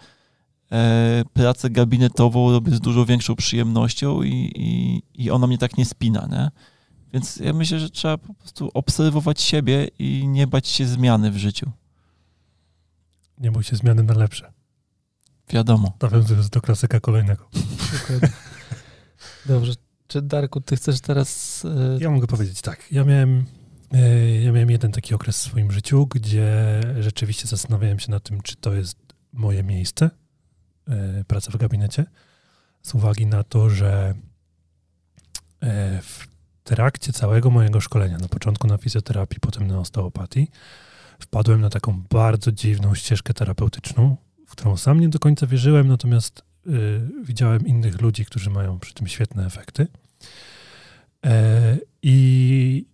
[0.72, 5.86] e, pracę gabinetową robię z dużo większą przyjemnością i, i, i ona mnie tak nie
[5.86, 6.52] spina, nie?
[7.14, 11.38] Więc ja myślę, że trzeba po prostu obserwować siebie i nie bać się zmiany w
[11.38, 11.72] życiu.
[13.38, 14.54] Nie bój się zmiany na lepsze.
[15.50, 15.98] Wiadomo.
[16.02, 17.50] Nawiązując do klasyka kolejnego.
[19.46, 19.74] Dobrze.
[20.08, 21.64] Czy Darku, ty chcesz teraz...
[21.66, 22.92] e, Ja mogę powiedzieć tak.
[22.92, 23.46] Ja miałem
[23.94, 28.42] E, ja miałem jeden taki okres w swoim życiu, gdzie rzeczywiście zastanawiałem się nad tym,
[28.42, 28.98] czy to jest
[29.34, 30.10] moje miejsce,
[30.88, 32.06] e, praca w gabinecie,
[32.82, 34.16] z uwagi na to, że
[36.02, 36.28] w
[36.64, 40.52] trakcie całego mojego szkolenia, na początku na fizjoterapii, potem na osteopatii,
[41.20, 46.44] wpadłem na taką bardzo dziwną ścieżkę terapeutyczną, w którą sam nie do końca wierzyłem, natomiast
[46.68, 49.88] y, widziałem innych ludzi, którzy mają przy tym świetne efekty.
[51.26, 52.86] E, I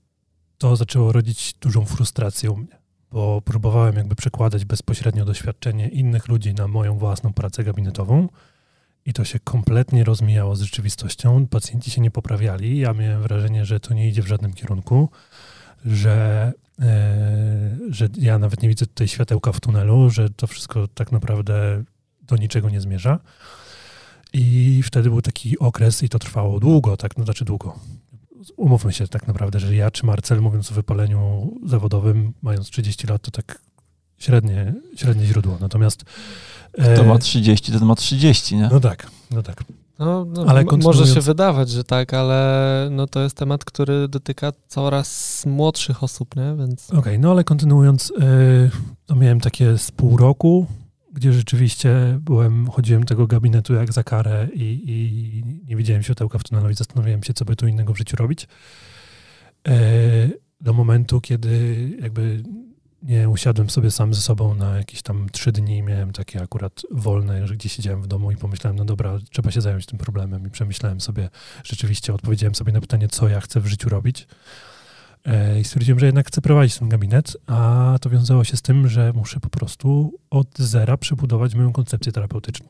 [0.58, 2.80] to zaczęło rodzić dużą frustrację u mnie,
[3.12, 8.28] bo próbowałem jakby przekładać bezpośrednio doświadczenie innych ludzi na moją własną pracę gabinetową
[9.06, 11.48] i to się kompletnie rozmijało z rzeczywistością.
[11.48, 12.80] Pacjenci się nie poprawiali.
[12.80, 15.10] Ja miałem wrażenie, że to nie idzie w żadnym kierunku,
[15.86, 16.54] że,
[17.90, 21.84] że ja nawet nie widzę tutaj światełka w tunelu, że to wszystko tak naprawdę
[22.22, 23.20] do niczego nie zmierza.
[24.34, 27.80] I wtedy był taki okres, i to trwało długo, tak, no znaczy długo,
[28.58, 33.22] umówmy się tak naprawdę, że ja czy Marcel, mówiąc o wypaleniu zawodowym, mając 30 lat,
[33.22, 33.62] to tak
[34.18, 35.58] średnie, średnie źródło.
[35.62, 36.04] Natomiast.
[36.94, 38.70] Kto ma 30, ten ma 30, nie?
[38.72, 39.64] No tak, no tak.
[40.02, 44.52] No, no ale może się wydawać, że tak, ale no to jest temat, który dotyka
[44.68, 46.56] coraz młodszych osób, nie?
[46.58, 46.90] Więc...
[46.90, 48.72] Okej, okay, no ale kontynuując, yy,
[49.06, 50.66] to miałem takie z pół roku,
[51.14, 56.44] gdzie rzeczywiście byłem, chodziłem tego gabinetu jak za karę i, i nie widziałem światełka w
[56.44, 58.48] tunelu i zastanawiałem się, co by tu innego w życiu robić.
[59.68, 59.72] E,
[60.62, 62.44] do momentu, kiedy jakby
[63.02, 67.48] nie usiadłem sobie sam ze sobą na jakieś tam trzy dni, miałem takie akurat wolne,
[67.48, 70.50] że gdzieś siedziałem w domu i pomyślałem, no dobra, trzeba się zająć tym problemem i
[70.50, 71.30] przemyślałem sobie,
[71.64, 74.28] rzeczywiście odpowiedziałem sobie na pytanie, co ja chcę w życiu robić.
[75.26, 78.88] E, I stwierdziłem, że jednak chcę prowadzić ten gabinet, a to wiązało się z tym,
[78.88, 82.68] że muszę po prostu od zera przebudować moją koncepcję terapeutyczną.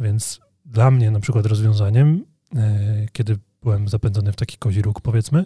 [0.00, 2.24] Więc dla mnie na przykład rozwiązaniem,
[2.56, 5.44] e, kiedy byłem zapędzony w taki kozi róg, powiedzmy,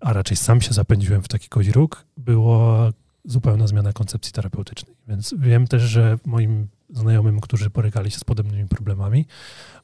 [0.00, 2.92] a raczej sam się zapędziłem w taki kozi róg, była
[3.26, 4.96] zupełna zmiana koncepcji terapeutycznej.
[5.08, 9.26] Więc wiem też, że moim znajomym, którzy borykali się z podobnymi problemami,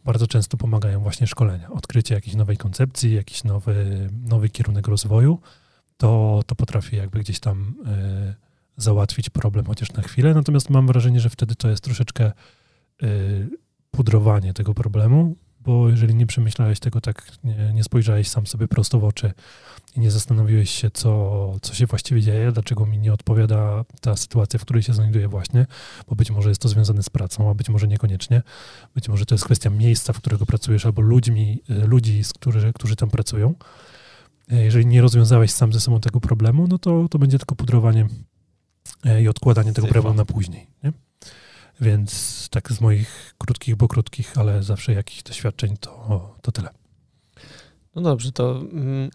[0.05, 1.71] bardzo często pomagają właśnie szkolenia.
[1.71, 5.39] Odkrycie jakiejś nowej koncepcji, jakiś nowy, nowy kierunek rozwoju,
[5.97, 7.75] to, to potrafi jakby gdzieś tam
[8.29, 8.35] y,
[8.77, 10.35] załatwić problem chociaż na chwilę.
[10.35, 12.33] Natomiast mam wrażenie, że wtedy to jest troszeczkę
[13.03, 13.49] y,
[13.91, 19.01] pudrowanie tego problemu, bo jeżeli nie przemyślałeś tego tak, nie, nie spojrzałeś sam sobie prosto
[19.01, 19.33] w oczy
[19.97, 24.59] i nie zastanowiłeś się, co, co się właściwie dzieje, dlaczego mi nie odpowiada ta sytuacja,
[24.59, 25.67] w której się znajduję właśnie,
[26.09, 28.43] bo być może jest to związane z pracą, a być może niekoniecznie.
[28.95, 32.73] Być może to jest kwestia miejsca, w którego pracujesz, albo ludźmi, e, ludzi, z którzy,
[32.73, 33.55] którzy tam pracują.
[34.51, 38.07] E, jeżeli nie rozwiązałeś sam ze sobą tego problemu, no to, to będzie tylko pudrowanie
[39.05, 40.67] e, i odkładanie tego problemu na później.
[40.85, 40.93] Nie?
[41.83, 46.69] Więc tak z moich krótkich, bo krótkich, ale zawsze jakichś doświadczeń, to, to tyle.
[47.95, 49.11] No dobrze, to mm,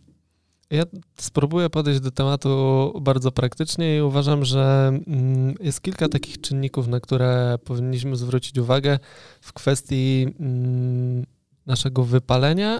[0.69, 0.83] ja
[1.17, 6.99] spróbuję podejść do tematu bardzo praktycznie i uważam, że mm, jest kilka takich czynników, na
[6.99, 8.99] które powinniśmy zwrócić uwagę
[9.41, 11.25] w kwestii mm,
[11.65, 12.79] naszego wypalenia,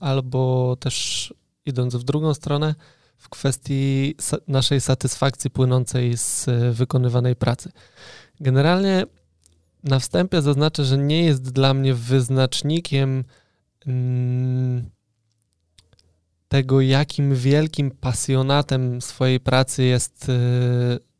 [0.00, 1.34] albo też
[1.66, 2.74] idąc w drugą stronę,
[3.16, 4.14] w kwestii
[4.48, 7.72] naszej satysfakcji płynącej z wykonywanej pracy.
[8.42, 9.04] Generalnie
[9.84, 13.24] na wstępie zaznaczę, że nie jest dla mnie wyznacznikiem
[13.86, 14.90] mm,
[16.48, 20.32] tego, jakim wielkim pasjonatem swojej pracy jest y,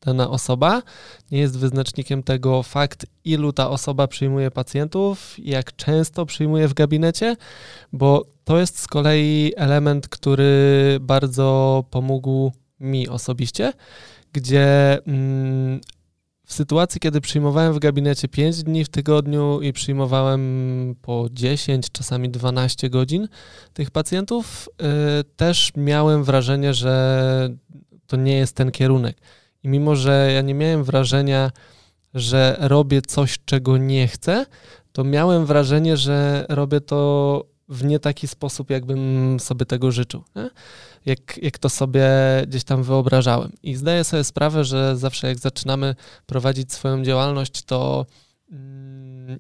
[0.01, 0.83] dana osoba.
[1.31, 7.37] Nie jest wyznacznikiem tego fakt, ilu ta osoba przyjmuje pacjentów, jak często przyjmuje w gabinecie,
[7.93, 13.73] bo to jest z kolei element, który bardzo pomógł mi osobiście,
[14.33, 15.81] gdzie mm,
[16.45, 22.31] w sytuacji, kiedy przyjmowałem w gabinecie 5 dni w tygodniu i przyjmowałem po 10, czasami
[22.31, 23.29] 12 godzin
[23.73, 24.69] tych pacjentów,
[25.21, 27.51] y, też miałem wrażenie, że
[28.07, 29.17] to nie jest ten kierunek.
[29.63, 31.51] I mimo, że ja nie miałem wrażenia,
[32.15, 34.47] że robię coś, czego nie chcę,
[34.93, 40.23] to miałem wrażenie, że robię to w nie taki sposób, jakbym sobie tego życzył.
[40.37, 40.51] Nie?
[41.07, 42.09] Jak, jak to sobie
[42.47, 43.53] gdzieś tam wyobrażałem.
[43.63, 45.95] I zdaję sobie sprawę, że zawsze jak zaczynamy
[46.27, 48.07] prowadzić swoją działalność, to
[48.51, 49.39] mm,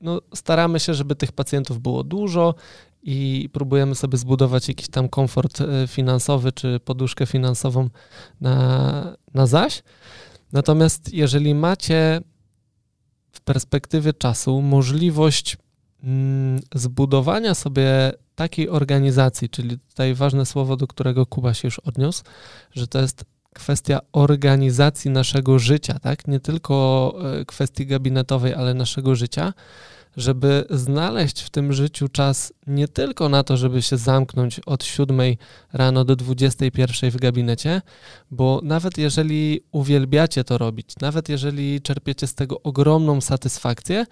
[0.00, 2.54] no, staramy się, żeby tych pacjentów było dużo
[3.02, 7.90] i próbujemy sobie zbudować jakiś tam komfort e, finansowy czy poduszkę finansową
[8.40, 9.82] na, na zaś.
[10.52, 12.20] Natomiast jeżeli macie
[13.32, 15.56] w perspektywie czasu możliwość
[16.74, 22.22] zbudowania sobie takiej organizacji, czyli tutaj ważne słowo, do którego Kuba się już odniósł,
[22.72, 23.24] że to jest
[23.54, 26.28] kwestia organizacji naszego życia, tak?
[26.28, 29.52] Nie tylko e, kwestii gabinetowej, ale naszego życia,
[30.16, 35.20] żeby znaleźć w tym życiu czas nie tylko na to, żeby się zamknąć od 7
[35.72, 37.82] rano do 21 w gabinecie,
[38.30, 44.06] bo nawet jeżeli uwielbiacie to robić, nawet jeżeli czerpiecie z tego ogromną satysfakcję,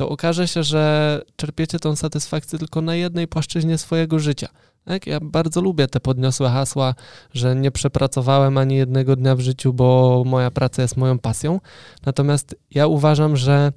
[0.00, 4.48] to okaże się, że czerpiecie tą satysfakcję tylko na jednej płaszczyźnie swojego życia.
[4.84, 5.06] Tak?
[5.06, 6.94] Ja bardzo lubię te podniosłe hasła,
[7.34, 11.60] że nie przepracowałem ani jednego dnia w życiu, bo moja praca jest moją pasją.
[12.06, 13.72] Natomiast ja uważam, że.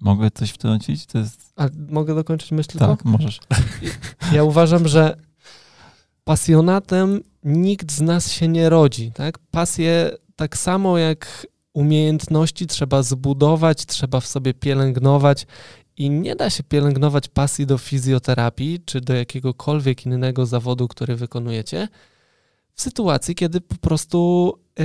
[0.00, 1.06] Mogę coś wtrącić?
[1.06, 1.52] To jest...
[1.56, 3.08] A mogę dokończyć myśl Tak, tylko?
[3.08, 3.40] możesz.
[4.34, 5.16] Ja uważam, że
[6.24, 9.12] pasjonatem nikt z nas się nie rodzi.
[9.12, 9.38] Tak?
[9.38, 15.46] Pasję tak samo jak umiejętności trzeba zbudować, trzeba w sobie pielęgnować
[15.96, 21.88] i nie da się pielęgnować pasji do fizjoterapii czy do jakiegokolwiek innego zawodu, który wykonujecie,
[22.74, 24.84] w sytuacji, kiedy po prostu yy,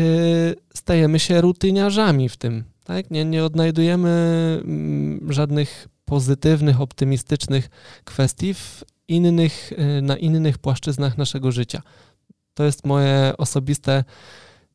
[0.73, 2.63] stajemy się rutyniarzami w tym.
[2.83, 3.11] Tak?
[3.11, 4.09] Nie, nie odnajdujemy
[4.63, 7.69] mm, żadnych pozytywnych, optymistycznych
[8.03, 11.81] kwestii w innych, yy, na innych płaszczyznach naszego życia.
[12.53, 14.03] To jest moje osobiste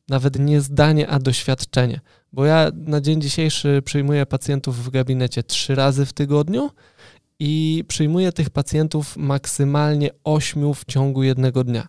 [0.09, 1.99] nawet nie zdanie, a doświadczenie.
[2.33, 6.69] Bo ja na dzień dzisiejszy przyjmuję pacjentów w gabinecie trzy razy w tygodniu
[7.39, 11.87] i przyjmuję tych pacjentów maksymalnie ośmiu w ciągu jednego dnia.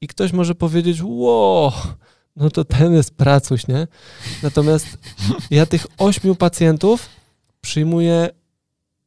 [0.00, 1.72] I ktoś może powiedzieć, wow,
[2.36, 3.86] no to ten jest pracuś, nie?
[4.42, 4.98] Natomiast
[5.50, 7.08] ja tych ośmiu pacjentów
[7.60, 8.28] przyjmuję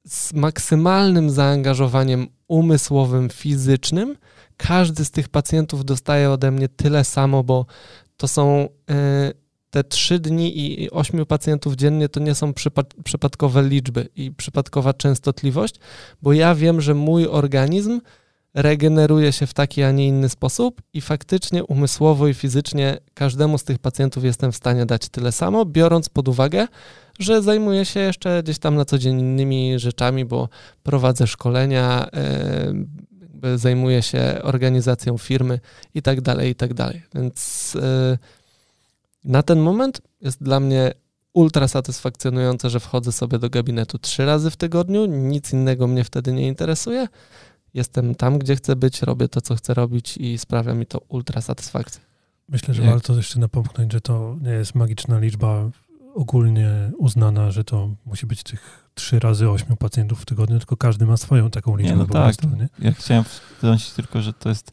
[0.07, 4.17] z maksymalnym zaangażowaniem umysłowym, fizycznym.
[4.57, 7.65] Każdy z tych pacjentów dostaje ode mnie tyle samo, bo
[8.23, 9.31] to są e,
[9.69, 12.53] te trzy dni i ośmiu pacjentów dziennie to nie są
[13.03, 15.75] przypadkowe liczby i przypadkowa częstotliwość,
[16.21, 18.01] bo ja wiem, że mój organizm
[18.53, 23.63] regeneruje się w taki, a nie inny sposób i faktycznie umysłowo i fizycznie każdemu z
[23.63, 26.67] tych pacjentów jestem w stanie dać tyle samo, biorąc pod uwagę,
[27.19, 30.49] że zajmuję się jeszcze gdzieś tam na co dzień innymi rzeczami, bo
[30.83, 32.07] prowadzę szkolenia,
[33.43, 35.59] yy, zajmuję się organizacją firmy
[35.95, 37.03] i tak dalej, i tak dalej.
[37.15, 38.17] Więc yy,
[39.23, 40.93] na ten moment jest dla mnie
[41.33, 46.33] ultra satysfakcjonujące, że wchodzę sobie do gabinetu trzy razy w tygodniu, nic innego mnie wtedy
[46.33, 47.07] nie interesuje.
[47.73, 51.41] Jestem tam, gdzie chcę być, robię to, co chcę robić i sprawia mi to ultra
[51.41, 52.01] satysfakcję.
[52.49, 52.91] Myślę, że Jak?
[52.91, 55.69] warto jeszcze napomknąć, że to nie jest magiczna liczba
[56.13, 61.05] ogólnie uznana, że to musi być tych trzy razy ośmiu pacjentów w tygodniu, tylko każdy
[61.05, 61.93] ma swoją taką liczbę.
[61.93, 62.23] Nie, no tak.
[62.23, 62.69] Prostu, nie?
[62.79, 63.23] Ja chciałem
[63.57, 64.71] wtrącić tylko, że to jest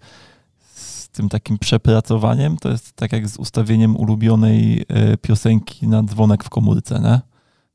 [1.13, 6.51] tym takim przepracowaniem, to jest tak jak z ustawieniem ulubionej e, piosenki na dzwonek w
[6.51, 7.21] komórce, nie?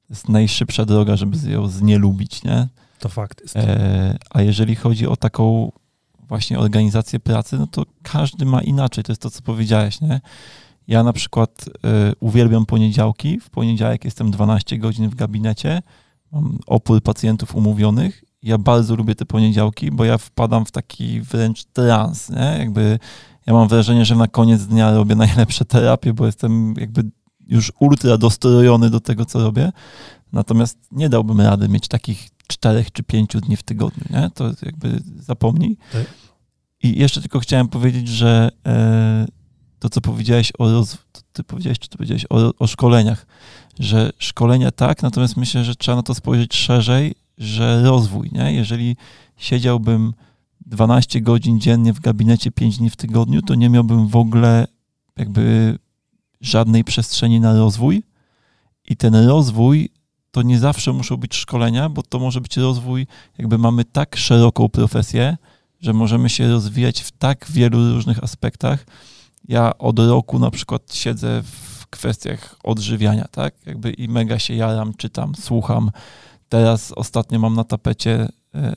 [0.08, 2.68] To jest najszybsza droga, żeby ją znielubić, nie?
[3.00, 3.56] To fakt jest.
[3.56, 5.72] E, a jeżeli chodzi o taką
[6.28, 9.04] właśnie organizację pracy, no to każdy ma inaczej.
[9.04, 10.22] To jest to, co powiedziałeś, nie?
[10.88, 13.40] Ja na przykład e, uwielbiam poniedziałki.
[13.40, 15.82] W poniedziałek jestem 12 godzin w gabinecie.
[16.32, 21.64] Mam opór pacjentów umówionych ja bardzo lubię te poniedziałki, bo ja wpadam w taki wręcz
[21.64, 22.56] trans, nie?
[22.60, 23.00] Jakby
[23.46, 27.04] ja mam wrażenie, że na koniec dnia robię najlepsze terapie, bo jestem jakby
[27.48, 29.72] już ultra dostrojony do tego, co robię.
[30.34, 34.30] Natomiast nie dałbym rady mieć takich czterech czy pięciu dni w tygodniu, nie?
[34.34, 35.78] To jakby zapomnij.
[35.92, 36.06] Tak.
[36.84, 39.26] I jeszcze tylko chciałem powiedzieć, że e,
[39.80, 40.86] to, co powiedziałeś o
[41.34, 43.26] ty powiedziałeś, czy to powiedziałeś o, o szkoleniach,
[43.80, 48.54] że szkolenia tak, natomiast myślę, że trzeba na to spojrzeć szerzej że rozwój, nie?
[48.54, 48.98] Jeżeli
[49.38, 50.14] siedziałbym
[50.66, 54.68] 12 godzin dziennie w gabinecie 5 dni w tygodniu, to nie miałbym w ogóle
[55.18, 55.78] jakby
[56.42, 58.04] żadnej przestrzeni na rozwój.
[58.88, 59.90] I ten rozwój
[60.32, 63.08] to nie zawsze muszą być szkolenia, bo to może być rozwój,
[63.38, 65.38] jakby mamy tak szeroką profesję,
[65.82, 68.86] że możemy się rozwijać w tak wielu różnych aspektach.
[69.48, 73.54] Ja od roku na przykład siedzę w kwestiach odżywiania, tak?
[73.66, 75.92] Jakby i mega się jaram, czytam, słucham,
[76.50, 78.74] Teraz ostatnio mam na tapecie, e,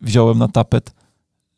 [0.00, 0.94] wziąłem na tapet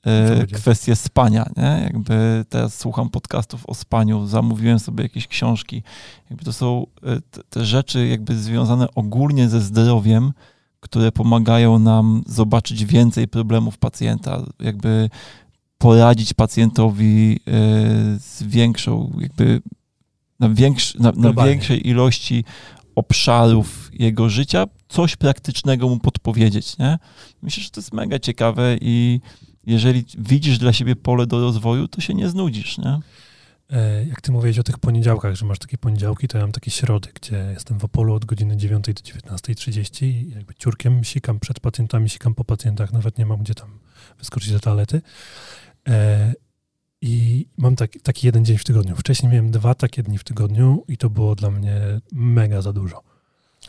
[0.07, 1.81] e, kwestię spania, nie?
[1.85, 5.83] Jakby teraz słucham podcastów o spaniu, zamówiłem sobie jakieś książki.
[6.31, 10.33] Jakby to są e, te, te rzeczy jakby związane ogólnie ze zdrowiem,
[10.81, 15.11] które pomagają nam zobaczyć więcej problemów pacjenta, jakby
[15.79, 17.41] poradzić pacjentowi
[18.19, 19.63] z większą, jakby
[20.41, 22.45] na, większy, na, na większej ilości
[22.95, 26.99] obszarów jego życia, coś praktycznego mu podpowiedzieć, nie?
[27.43, 29.21] Myślę, że to jest mega ciekawe i
[29.67, 33.01] jeżeli widzisz dla siebie pole do rozwoju, to się nie znudzisz, nie?
[33.71, 36.71] E, jak ty mówiłeś o tych poniedziałkach, że masz takie poniedziałki, to ja mam takie
[36.71, 41.61] środy, gdzie jestem w Opolu od godziny 9 do 19.30 i jakby ciurkiem sikam przed
[41.61, 43.79] pacjentami, sikam po pacjentach, nawet nie mam gdzie tam
[44.19, 45.03] wyskoczyć do toalety.
[45.89, 46.35] E,
[47.01, 48.97] I mam taki, taki jeden dzień w tygodniu.
[48.97, 53.03] Wcześniej miałem dwa takie dni w tygodniu i to było dla mnie mega za dużo.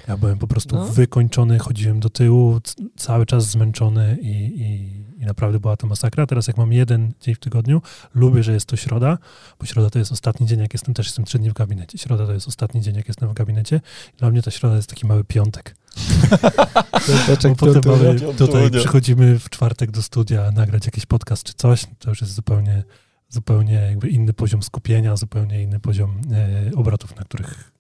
[0.07, 0.85] Ja byłem po prostu No.
[0.85, 2.59] wykończony, chodziłem do tyłu,
[2.95, 6.25] cały czas zmęczony i, i, i naprawdę była to masakra.
[6.25, 7.81] Teraz jak mam jeden dzień w tygodniu,
[8.15, 9.17] lubię, że jest to środa,
[9.59, 11.97] bo środa to jest ostatni dzień, jak jestem, też jestem trzy dni w gabinecie.
[11.97, 13.81] Środa to jest ostatni dzień, jak jestem w gabinecie.
[14.17, 15.75] Dla mnie ta środa jest taki mały piątek.
[17.27, 22.09] Bo potem mamy, tutaj przychodzimy w czwartek do studia nagrać jakiś podcast czy coś, to
[22.09, 22.83] już jest zupełnie,
[23.29, 27.71] zupełnie jakby inny poziom skupienia, zupełnie inny poziom e, obrotów, na których,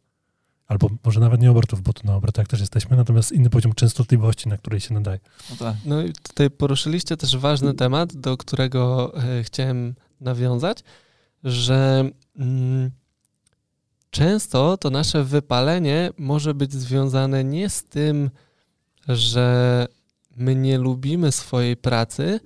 [0.67, 4.49] albo może nawet nie obrotów, bo tu na obrotach też jesteśmy, natomiast inny poziom częstotliwości,
[4.49, 5.19] na której się nadaje.
[5.49, 5.75] No tak.
[5.85, 10.83] No i tutaj poruszyliście też ważny temat, do którego e, chciałem nawiązać,
[11.43, 12.91] że mm,
[14.09, 18.29] często to nasze wypalenie może być związane nie z tym,
[19.07, 19.87] że
[20.35, 22.39] my nie lubimy swojej pracy,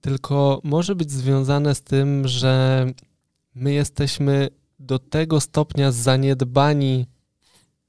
[0.00, 2.86] tylko może być związane z tym, że
[3.54, 4.48] my jesteśmy
[4.78, 7.06] do tego stopnia zaniedbani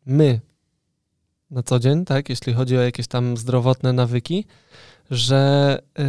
[0.05, 0.39] my
[1.53, 4.45] na co dzień, tak, jeśli chodzi o jakieś tam zdrowotne nawyki,
[5.11, 6.05] że yy,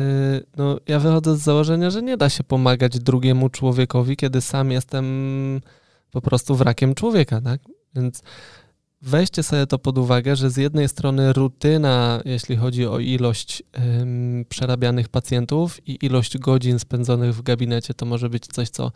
[0.56, 5.06] no, ja wychodzę z założenia, że nie da się pomagać drugiemu człowiekowi, kiedy sam jestem
[6.10, 7.60] po prostu wrakiem człowieka, tak?
[7.94, 8.22] Więc
[9.02, 14.44] weźcie sobie to pod uwagę, że z jednej strony rutyna, jeśli chodzi o ilość ym,
[14.48, 18.92] przerabianych pacjentów i ilość godzin spędzonych w gabinecie, to może być coś, co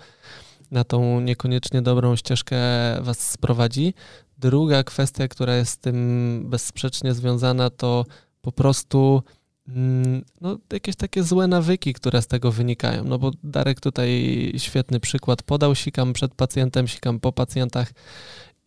[0.70, 2.58] na tą niekoniecznie dobrą ścieżkę
[3.00, 3.94] was sprowadzi.
[4.38, 8.04] Druga kwestia, która jest z tym bezsprzecznie związana, to
[8.40, 9.22] po prostu
[9.68, 13.04] mm, no, jakieś takie złe nawyki, które z tego wynikają.
[13.04, 14.10] No bo Darek tutaj
[14.58, 17.92] świetny przykład podał, sikam przed pacjentem, sikam po pacjentach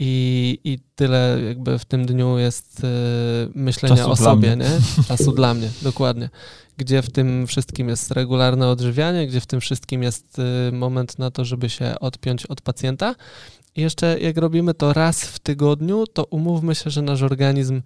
[0.03, 2.87] i, i tyle jakby w tym dniu jest y,
[3.55, 4.65] myślenia Czasu o sobie, mnie.
[4.65, 5.03] nie?
[5.07, 6.29] Czasu dla mnie, dokładnie.
[6.77, 11.31] Gdzie w tym wszystkim jest regularne odżywianie, gdzie w tym wszystkim jest y, moment na
[11.31, 13.15] to, żeby się odpiąć od pacjenta.
[13.75, 17.81] I jeszcze jak robimy to raz w tygodniu, to umówmy się, że nasz organizm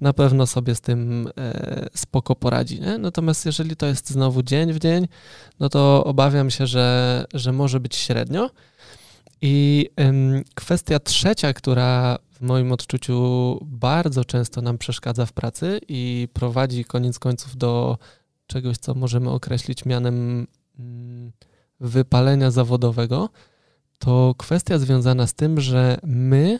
[0.00, 2.80] na pewno sobie z tym e, spoko poradzi.
[2.80, 2.98] Nie?
[2.98, 5.08] Natomiast jeżeli to jest znowu dzień w dzień,
[5.60, 8.50] no to obawiam się, że, że może być średnio.
[9.42, 16.28] I ym, kwestia trzecia, która w moim odczuciu bardzo często nam przeszkadza w pracy i
[16.32, 17.98] prowadzi koniec końców do
[18.46, 20.46] czegoś, co możemy określić mianem
[20.78, 21.32] mm,
[21.80, 23.28] wypalenia zawodowego,
[24.00, 26.58] to kwestia związana z tym, że my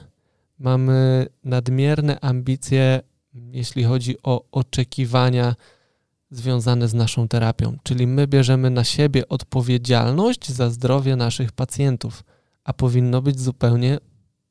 [0.58, 3.00] mamy nadmierne ambicje,
[3.34, 5.54] jeśli chodzi o oczekiwania
[6.30, 7.76] związane z naszą terapią.
[7.82, 12.24] Czyli my bierzemy na siebie odpowiedzialność za zdrowie naszych pacjentów,
[12.64, 13.98] a powinno być zupełnie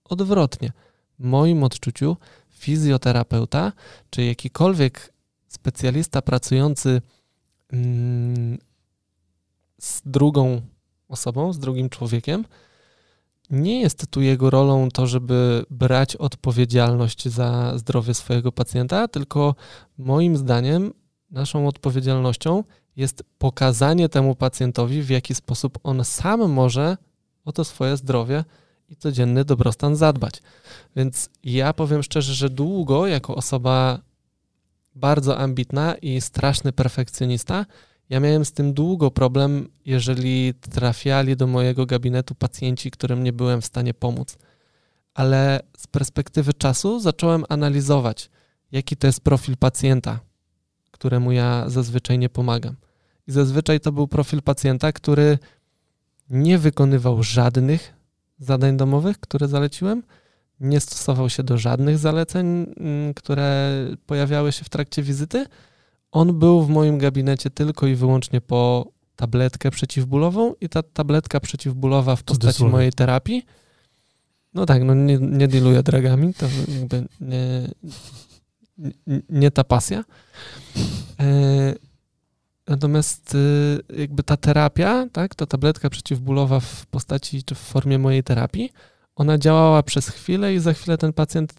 [0.05, 0.71] odwrotnie.
[1.19, 2.17] W moim odczuciu
[2.49, 3.71] fizjoterapeuta
[4.09, 5.13] czy jakikolwiek
[5.47, 7.01] specjalista pracujący
[7.73, 8.57] mm,
[9.77, 10.61] z drugą
[11.07, 12.45] osobą, z drugim człowiekiem,
[13.49, 19.55] nie jest tu jego rolą to, żeby brać odpowiedzialność za zdrowie swojego pacjenta, tylko
[19.97, 20.93] moim zdaniem
[21.31, 22.63] naszą odpowiedzialnością
[22.95, 26.97] jest pokazanie temu pacjentowi, w jaki sposób on sam może
[27.45, 28.43] o to swoje zdrowie
[28.89, 30.41] i codzienny dobrostan zadbać.
[30.95, 33.99] Więc ja powiem szczerze, że długo jako osoba
[34.95, 37.65] bardzo ambitna i straszny perfekcjonista,
[38.09, 43.61] ja miałem z tym długo problem, jeżeli trafiali do mojego gabinetu pacjenci, którym nie byłem
[43.61, 44.37] w stanie pomóc.
[45.13, 48.29] Ale z perspektywy czasu zacząłem analizować,
[48.71, 50.19] jaki to jest profil pacjenta,
[50.91, 52.75] któremu ja zazwyczaj nie pomagam.
[53.27, 55.37] I zazwyczaj to był profil pacjenta, który
[56.29, 57.93] nie wykonywał żadnych
[58.39, 60.03] zadań domowych, które zaleciłem,
[60.59, 63.71] nie stosował się do żadnych zaleceń, mm, które
[64.05, 65.45] pojawiały się w trakcie wizyty.
[66.11, 72.15] On był w moim gabinecie tylko i wyłącznie po tabletkę przeciwbólową i ta tabletka przeciwbólowa
[72.15, 73.45] w postaci mojej terapii.
[74.53, 77.69] No tak, no nie, nie dealuję dragami, to jakby nie,
[78.77, 80.03] nie, nie ta pasja.
[81.19, 81.73] E,
[82.69, 88.23] Natomiast y, jakby ta terapia, tak, ta tabletka przeciwbólowa w postaci czy w formie mojej
[88.23, 88.69] terapii,
[89.15, 91.53] ona działała przez chwilę i za chwilę ten pacjent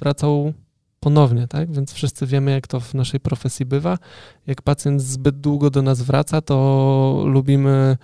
[0.00, 0.52] wracał
[1.00, 1.72] ponownie, tak?
[1.72, 3.98] Więc wszyscy wiemy, jak to w naszej profesji bywa.
[4.46, 7.96] Jak pacjent zbyt długo do nas wraca, to lubimy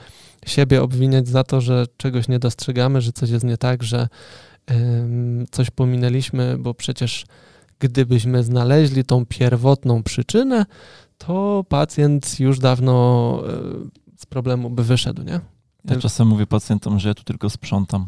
[0.46, 4.08] siebie obwiniać za to, że czegoś nie dostrzegamy, że coś jest nie tak, że
[4.70, 7.24] ym, coś pominęliśmy, bo przecież
[7.78, 10.66] gdybyśmy znaleźli tą pierwotną przyczynę,
[11.18, 13.42] to pacjent już dawno
[14.16, 15.40] y, z problemu by wyszedł, nie?
[15.84, 18.06] Ja czasem mówię pacjentom, że ja tu tylko sprzątam.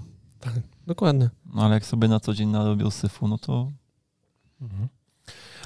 [0.87, 1.31] Dokładnie.
[1.55, 3.71] No ale jak sobie na co dzień narobią syfu, no to
[4.61, 4.89] Mhm.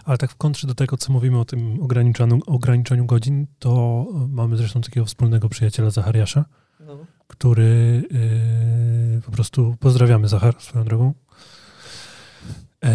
[0.05, 4.57] Ale tak w kontrze do tego, co mówimy o tym ograniczaniu, ograniczaniu godzin, to mamy
[4.57, 6.45] zresztą takiego wspólnego przyjaciela Zachariasza,
[6.80, 6.99] no.
[7.28, 8.03] który
[9.14, 11.14] yy, po prostu, pozdrawiamy Zachar swoją drogą,
[12.82, 12.89] yy,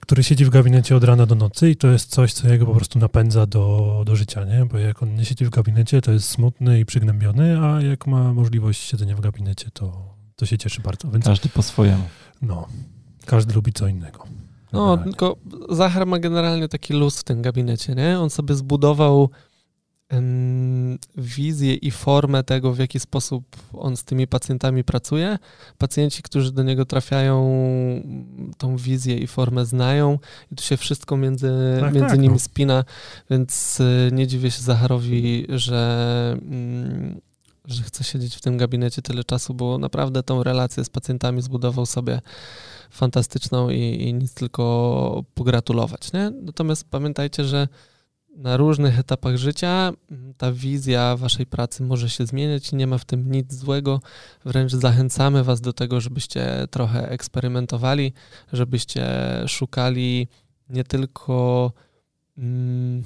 [0.00, 2.74] który siedzi w gabinecie od rana do nocy i to jest coś, co jego po
[2.74, 4.64] prostu napędza do, do życia, nie?
[4.64, 8.34] Bo jak on nie siedzi w gabinecie, to jest smutny i przygnębiony, a jak ma
[8.34, 11.10] możliwość siedzenia w gabinecie, to, to się cieszy bardzo.
[11.10, 12.04] Więc, Każdy po swojemu.
[12.42, 12.68] No,
[13.26, 14.24] każdy lubi co innego.
[14.72, 15.36] No, tylko
[15.70, 18.20] Zachar ma generalnie taki luz w tym gabinecie, nie?
[18.20, 19.30] On sobie zbudował
[21.16, 25.38] wizję i formę tego, w jaki sposób on z tymi pacjentami pracuje.
[25.78, 27.38] Pacjenci, którzy do niego trafiają,
[28.58, 30.18] tą wizję i formę znają
[30.52, 31.50] i tu się wszystko między,
[31.80, 32.38] tak, między tak, nimi no.
[32.38, 32.84] spina,
[33.30, 37.20] więc y, nie dziwię się Zacharowi, że, mm,
[37.64, 41.86] że chce siedzieć w tym gabinecie tyle czasu, bo naprawdę tą relację z pacjentami zbudował
[41.86, 42.20] sobie
[42.90, 46.12] fantastyczną i, i nic tylko pogratulować.
[46.12, 46.30] Nie?
[46.30, 47.68] Natomiast pamiętajcie, że
[48.38, 49.92] na różnych etapach życia
[50.36, 54.00] ta wizja waszej pracy może się zmieniać i nie ma w tym nic złego.
[54.44, 58.12] Wręcz zachęcamy was do tego, żebyście trochę eksperymentowali,
[58.52, 59.06] żebyście
[59.46, 60.28] szukali
[60.70, 61.72] nie tylko
[62.38, 63.02] mm,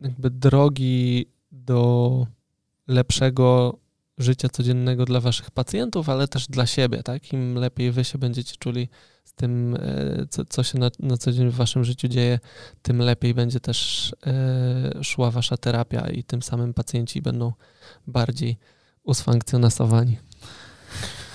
[0.00, 2.26] jakby drogi do
[2.88, 3.78] lepszego
[4.18, 7.32] życia codziennego dla waszych pacjentów, ale też dla siebie, tak?
[7.32, 8.88] Im lepiej wy się będziecie czuli
[9.24, 12.38] z tym, e, co, co się na, na, co dzień w waszym życiu dzieje,
[12.82, 17.52] tym lepiej będzie też e, szła wasza terapia i tym samym pacjenci będą
[18.06, 18.58] bardziej
[19.04, 20.18] usfunkcjonasowani.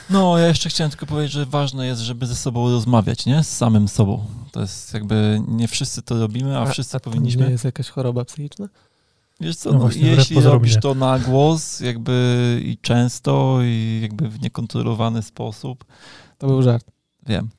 [0.10, 3.44] No, ja jeszcze chciałem tylko powiedzieć, że ważne jest, żeby ze sobą rozmawiać, nie?
[3.44, 4.26] Z samym sobą.
[4.52, 7.46] To jest jakby, nie wszyscy to robimy, a, a wszyscy a powinniśmy.
[7.46, 8.68] nie jest jakaś choroba psychiczna?
[9.42, 14.30] Wiesz co, no, no właśnie, jeśli robisz to na głos, jakby i często, i jakby
[14.30, 15.86] w niekontrolowany sposób.
[16.38, 16.86] To był żart.
[17.28, 17.50] Wiem.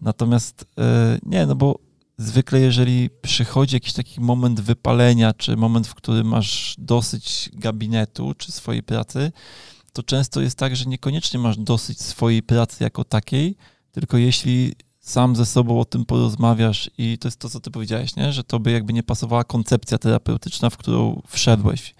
[0.00, 0.84] Natomiast yy,
[1.26, 1.78] nie, no bo
[2.18, 8.52] zwykle jeżeli przychodzi jakiś taki moment wypalenia, czy moment, w którym masz dosyć gabinetu, czy
[8.52, 9.32] swojej pracy,
[9.92, 13.56] to często jest tak, że niekoniecznie masz dosyć swojej pracy jako takiej,
[13.92, 14.74] tylko jeśli
[15.06, 18.32] sam ze sobą o tym porozmawiasz i to jest to, co ty powiedziałeś, nie?
[18.32, 21.94] że to by jakby nie pasowała koncepcja terapeutyczna, w którą wszedłeś.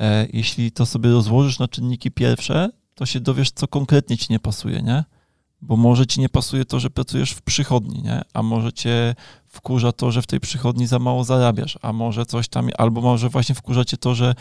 [0.00, 4.38] E, jeśli to sobie rozłożysz na czynniki pierwsze, to się dowiesz, co konkretnie ci nie
[4.38, 5.04] pasuje, nie?
[5.62, 8.22] Bo może ci nie pasuje to, że pracujesz w przychodni, nie?
[8.34, 9.14] A może cię
[9.46, 13.28] wkurza to, że w tej przychodni za mało zarabiasz, a może coś tam, albo może
[13.28, 14.34] właśnie wkurza cię to, że,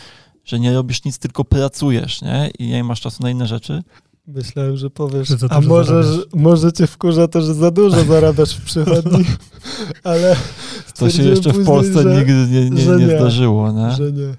[0.46, 2.52] że nie robisz nic, tylko pracujesz, nie?
[2.60, 3.84] I nie masz czasu na inne rzeczy.
[4.36, 6.04] Myślałem, że powiesz, że a może,
[6.34, 9.26] może cię wkurza to, że za dużo zarabiasz w przychodni,
[10.04, 10.36] ale
[10.98, 13.92] to się jeszcze w Polsce że, nigdy nie, nie, nie, nie zdarzyło, nie?
[13.92, 14.34] Że nie.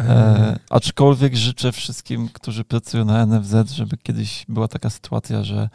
[0.00, 5.68] E, aczkolwiek życzę wszystkim, którzy pracują na NFZ, żeby kiedyś była taka sytuacja, że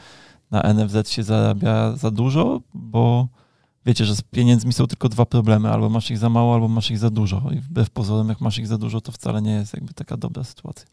[0.51, 3.27] na NFZ się zarabia za dużo, bo
[3.85, 6.91] wiecie, że z pieniędzmi są tylko dwa problemy, albo masz ich za mało, albo masz
[6.91, 7.41] ich za dużo.
[7.51, 10.43] I wbrew pozorom, jak masz ich za dużo, to wcale nie jest jakby taka dobra
[10.43, 10.85] sytuacja.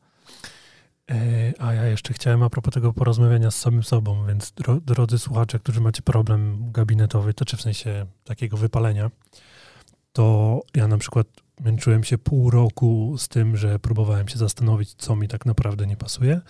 [1.11, 4.53] E, a ja jeszcze chciałem a propos tego porozmawiania z samym sobą, więc
[4.87, 9.11] drodzy słuchacze, którzy macie problem gabinetowy, to czy w sensie takiego wypalenia,
[10.13, 11.27] to ja na przykład
[11.61, 15.97] męczyłem się pół roku z tym, że próbowałem się zastanowić, co mi tak naprawdę nie
[15.97, 16.41] pasuje.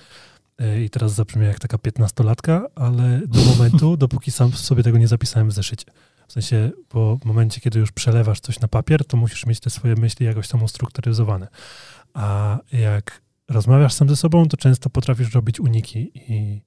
[0.58, 5.08] E, I teraz zabrzmię jak taka piętnastolatka, ale do momentu, dopóki sam sobie tego nie
[5.08, 5.86] zapisałem w zeszycie.
[6.28, 9.70] W sensie, bo w momencie, kiedy już przelewasz coś na papier, to musisz mieć te
[9.70, 11.48] swoje myśli jakoś tam ustrukturyzowane.
[12.14, 16.62] A jak rozmawiasz sam ze sobą, to często potrafisz robić uniki i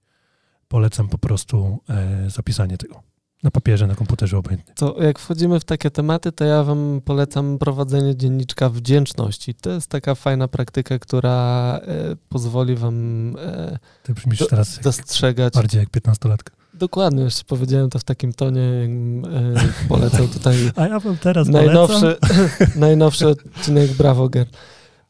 [0.67, 3.03] polecam po prostu e, zapisanie tego
[3.43, 4.73] na papierze, na komputerze obojętnie.
[4.73, 9.53] To jak wchodzimy w takie tematy, to ja wam polecam prowadzenie dzienniczka wdzięczności.
[9.53, 12.95] To jest taka fajna praktyka, która e, pozwoli wam
[13.39, 15.53] e, Ty brzmisz do, teraz dostrzegać.
[15.53, 16.53] Bardziej jak piętnastolatka.
[16.73, 20.55] Dokładnie, już powiedziałem to w takim tonie, e, polecam tutaj.
[20.75, 22.15] A ja wam teraz najnowszy,
[22.75, 24.49] najnowszy odcinek Bravo Girl.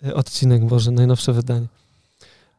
[0.05, 1.67] E, odcinek, Boże, najnowsze wydanie.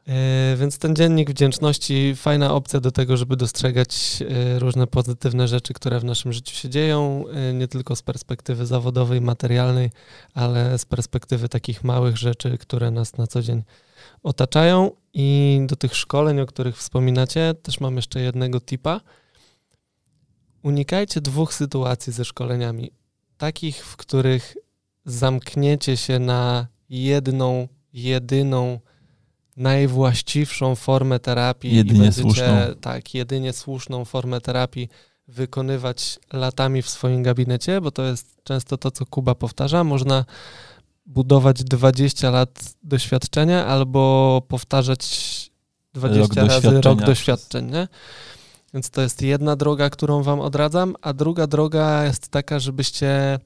[0.08, 5.74] E, więc ten dziennik wdzięczności, fajna opcja do tego, żeby dostrzegać e, różne pozytywne rzeczy,
[5.74, 7.24] które w naszym życiu się dzieją,
[7.54, 9.90] nie tylko z perspektywy zawodowej, materialnej,
[10.34, 13.62] ale z perspektywy takich małych rzeczy, które nas na co dzień
[14.22, 14.90] otaczają.
[15.14, 19.00] I do tych szkoleń, o których wspominacie, też mam jeszcze jednego tipa.
[20.62, 22.90] Unikajcie dwóch sytuacji ze szkoleniami.
[23.38, 24.56] Takich, w których
[25.04, 26.66] zamkniecie się na
[27.02, 28.80] jedną, jedyną,
[29.56, 32.74] najwłaściwszą formę terapii jedynie i będziecie, słuszną.
[32.80, 34.88] tak, jedynie słuszną formę terapii
[35.28, 39.84] wykonywać latami w swoim gabinecie, bo to jest często to, co Kuba powtarza.
[39.84, 40.24] Można
[41.06, 45.04] budować 20 lat doświadczenia albo powtarzać
[45.94, 47.70] 20 rok razy rok doświadczeń.
[47.70, 47.88] Nie?
[48.74, 53.38] Więc to jest jedna droga, którą wam odradzam, a druga droga jest taka, żebyście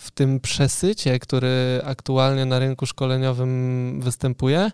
[0.00, 4.70] w tym przesycie, który aktualnie na rynku szkoleniowym występuje,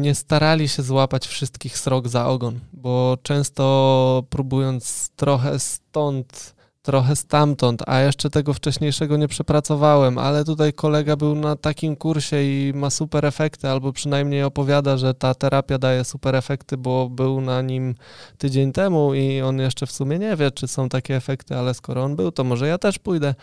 [0.00, 6.55] nie starali się złapać wszystkich srok za ogon, bo często próbując trochę stąd,
[6.86, 12.42] trochę stamtąd, a jeszcze tego wcześniejszego nie przepracowałem, ale tutaj kolega był na takim kursie
[12.42, 17.40] i ma super efekty, albo przynajmniej opowiada, że ta terapia daje super efekty, bo był
[17.40, 17.94] na nim
[18.38, 22.04] tydzień temu i on jeszcze w sumie nie wie, czy są takie efekty, ale skoro
[22.04, 23.34] on był, to może ja też pójdę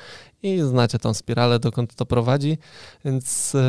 [0.44, 2.58] i znacie tą spiralę, dokąd to prowadzi,
[3.06, 3.62] więc yy,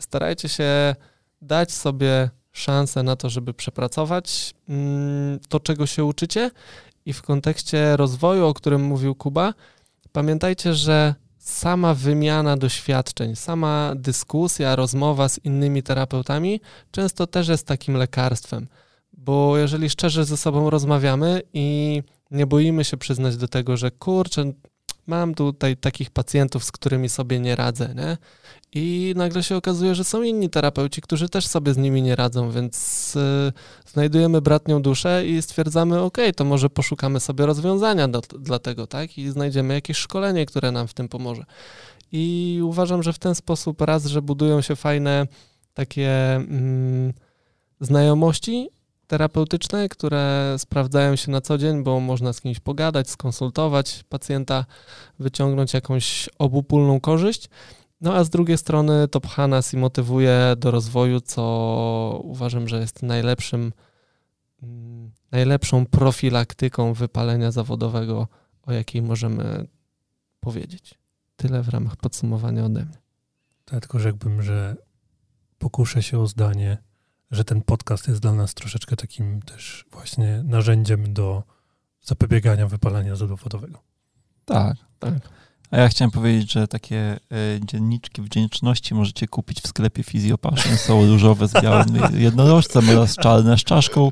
[0.00, 0.94] starajcie się
[1.42, 6.50] dać sobie szansę na to, żeby przepracować mm, to, czego się uczycie.
[7.06, 9.54] I w kontekście rozwoju, o którym mówił Kuba,
[10.12, 17.96] pamiętajcie, że sama wymiana doświadczeń, sama dyskusja, rozmowa z innymi terapeutami często też jest takim
[17.96, 18.68] lekarstwem.
[19.12, 24.52] Bo jeżeli szczerze ze sobą rozmawiamy i nie boimy się przyznać do tego, że kurczę,
[25.06, 28.16] mam tutaj takich pacjentów, z którymi sobie nie radzę, nie?
[28.74, 32.50] I nagle się okazuje, że są inni terapeuci, którzy też sobie z nimi nie radzą,
[32.50, 33.52] więc y,
[33.86, 39.18] znajdujemy bratnią duszę i stwierdzamy, ok, to może poszukamy sobie rozwiązania do, dla tego, tak?
[39.18, 41.44] I znajdziemy jakieś szkolenie, które nam w tym pomoże.
[42.12, 45.26] I uważam, że w ten sposób raz, że budują się fajne
[45.74, 47.12] takie mm,
[47.80, 48.68] znajomości
[49.06, 54.64] terapeutyczne, które sprawdzają się na co dzień, bo można z kimś pogadać, skonsultować pacjenta,
[55.18, 57.48] wyciągnąć jakąś obopólną korzyść.
[58.00, 62.80] No a z drugiej strony to pcha nas i motywuje do rozwoju, co uważam, że
[62.80, 63.72] jest najlepszym,
[64.62, 68.28] mm, najlepszą profilaktyką wypalenia zawodowego,
[68.62, 69.66] o jakiej możemy
[70.40, 70.94] powiedzieć.
[71.36, 72.98] Tyle w ramach podsumowania ode mnie.
[73.64, 74.76] Tak, tylko rzekłbym, że
[75.58, 76.78] pokuszę się o zdanie,
[77.30, 81.42] że ten podcast jest dla nas troszeczkę takim też właśnie narzędziem do
[82.02, 83.78] zapobiegania wypalania zawodowego.
[84.44, 85.14] Tak, tak.
[85.70, 90.76] A ja chciałem powiedzieć, że takie y, dzienniczki wdzięczności możecie kupić w sklepie Fizjopaszyn.
[90.76, 91.86] Są różowe z białym
[92.26, 94.10] jednorożcem oraz czarne z czaszką.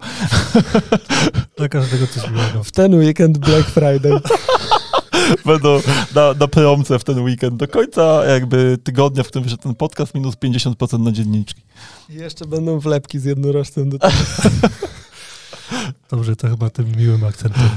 [1.58, 2.64] Dla każdego coś miłego.
[2.64, 4.20] W ten weekend Black Friday.
[5.46, 5.80] Będą
[6.14, 10.14] na, na promce w ten weekend do końca jakby tygodnia, w którym wyszedł ten podcast,
[10.14, 11.62] minus 50% na dzienniczki.
[12.10, 14.14] I jeszcze będą wlepki z jednorożcem do tego.
[16.10, 17.68] Dobrze, to chyba tym miłym akcentem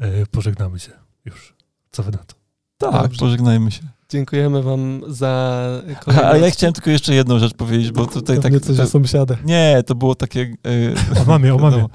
[0.00, 0.90] e, pożegnamy się
[1.24, 1.54] już.
[1.90, 2.34] Co wy na to?
[2.78, 3.18] Tak, Dobrze.
[3.18, 3.82] pożegnajmy się.
[4.10, 5.62] Dziękujemy wam za
[6.04, 6.34] kolejność.
[6.34, 8.60] A ja chciałem tylko jeszcze jedną rzecz powiedzieć, bo tutaj tak...
[8.60, 9.44] coś to, o sąsiadach.
[9.44, 10.40] Nie, to było takie...
[10.40, 11.86] Yy, o mamie, o mamie.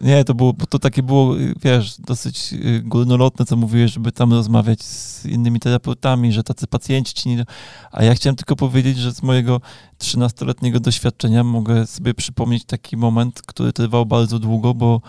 [0.00, 4.82] Nie, to było, to takie było, wiesz, dosyć y, górnolotne, co mówiłeś, żeby tam rozmawiać
[4.82, 7.44] z innymi terapeutami, że tacy pacjenci ci nie...
[7.92, 9.60] A ja chciałem tylko powiedzieć, że z mojego
[9.98, 15.00] 13-letniego doświadczenia mogę sobie przypomnieć taki moment, który trwał bardzo długo, bo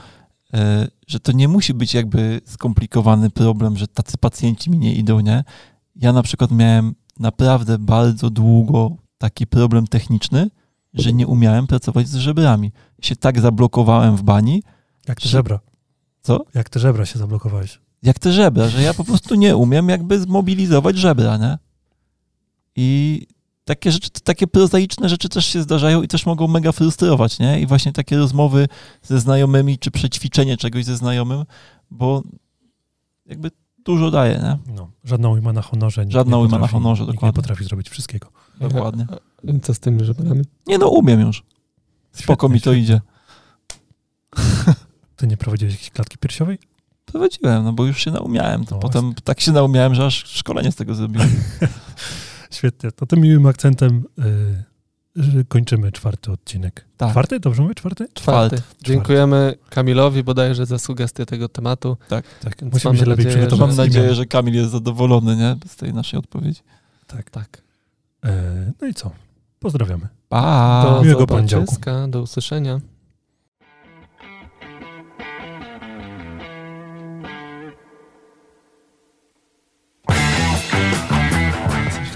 [0.53, 5.19] e, że to nie musi być jakby skomplikowany problem, że tacy pacjenci mi nie idą,
[5.19, 5.43] nie?
[5.95, 10.49] Ja na przykład miałem naprawdę bardzo długo taki problem techniczny,
[10.93, 12.71] że nie umiałem pracować z żebrami.
[13.01, 14.63] Się tak zablokowałem w bani,
[15.07, 15.59] jak te żebra.
[16.21, 16.45] Co?
[16.53, 17.79] Jak te żebra się zablokowałeś.
[18.03, 21.57] Jak te żebra, że ja po prostu nie umiem jakby zmobilizować żebra, nie?
[22.75, 23.21] I
[23.65, 27.61] takie rzeczy, takie prozaiczne rzeczy też się zdarzają i też mogą mega frustrować, nie?
[27.61, 28.67] I właśnie takie rozmowy
[29.01, 31.45] ze znajomymi, czy przećwiczenie czegoś ze znajomym,
[31.91, 32.23] bo
[33.25, 33.51] jakby
[33.85, 34.73] dużo daje, nie?
[34.75, 36.05] No, żadna ujma na honorze.
[36.09, 37.27] Żadna ujma na honorze, dokładnie.
[37.27, 38.27] nie potrafi zrobić wszystkiego.
[38.59, 39.05] Dokładnie.
[39.61, 40.41] Co z tymi żebrami?
[40.67, 41.43] Nie no, umiem już.
[42.11, 42.83] Spoko świetnie, mi to świetnie.
[42.83, 43.01] idzie.
[45.15, 46.59] Ty nie prowadziłeś jakiejś klatki piersiowej?
[47.05, 48.65] Prowadziłem, no bo już się naumiałem.
[48.65, 49.21] To no potem właśnie.
[49.23, 51.29] tak się naumiałem, że aż szkolenie z tego zrobiłem.
[52.51, 52.91] Świetnie.
[52.91, 54.63] To tym miłym akcentem yy,
[55.47, 56.85] kończymy czwarty odcinek.
[56.97, 57.11] Tak.
[57.11, 57.39] Czwarty?
[57.39, 57.75] Dobrze mówię?
[57.75, 58.07] Czwarty?
[58.13, 58.57] Czwarty.
[58.57, 58.75] Czwarty.
[58.83, 61.97] Dziękujemy Kamilowi bodajże za sugestię tego tematu.
[62.07, 62.25] Tak.
[62.39, 62.61] tak.
[62.61, 63.59] Musimy się lepiej przygotować.
[63.59, 65.55] Mam nadzieję, że Kamil jest zadowolony nie?
[65.67, 66.61] z tej naszej odpowiedzi.
[67.07, 67.29] Tak.
[67.29, 67.61] tak.
[68.25, 69.11] E, no i co?
[69.59, 70.07] Pozdrawiamy.
[70.29, 70.83] Pa!
[70.83, 71.75] Do Miłego poniedziałku.
[72.07, 72.79] Do usłyszenia.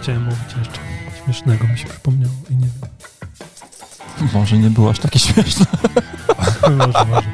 [0.07, 0.30] chciałem
[1.27, 4.29] śmiesznego, mi się przypomniało i nie wiem.
[4.33, 5.65] Może nie było aż takie śmieszne.
[6.77, 7.27] może, może.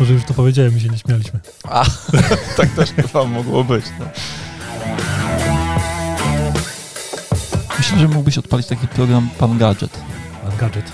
[0.00, 1.40] Może już to powiedziałem i się nie śmialiśmy.
[1.68, 1.84] A,
[2.56, 3.84] tak też chyba mogło być.
[3.98, 4.06] No.
[7.78, 9.98] Myślę, że mógłbyś odpalić taki program Pan Gadget.
[10.42, 10.92] Pan Gadget.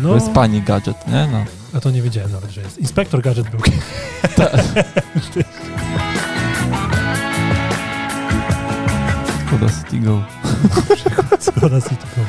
[0.00, 0.08] No.
[0.08, 1.28] To jest pani gadżet, nie?
[1.32, 1.44] No.
[1.74, 2.78] A to nie wiedziałem nawet, że jest.
[2.78, 3.60] Inspektor gadżet był.
[4.36, 4.52] Tak.
[9.46, 10.41] Skoda City Go.
[11.40, 12.22] Skoda City Go.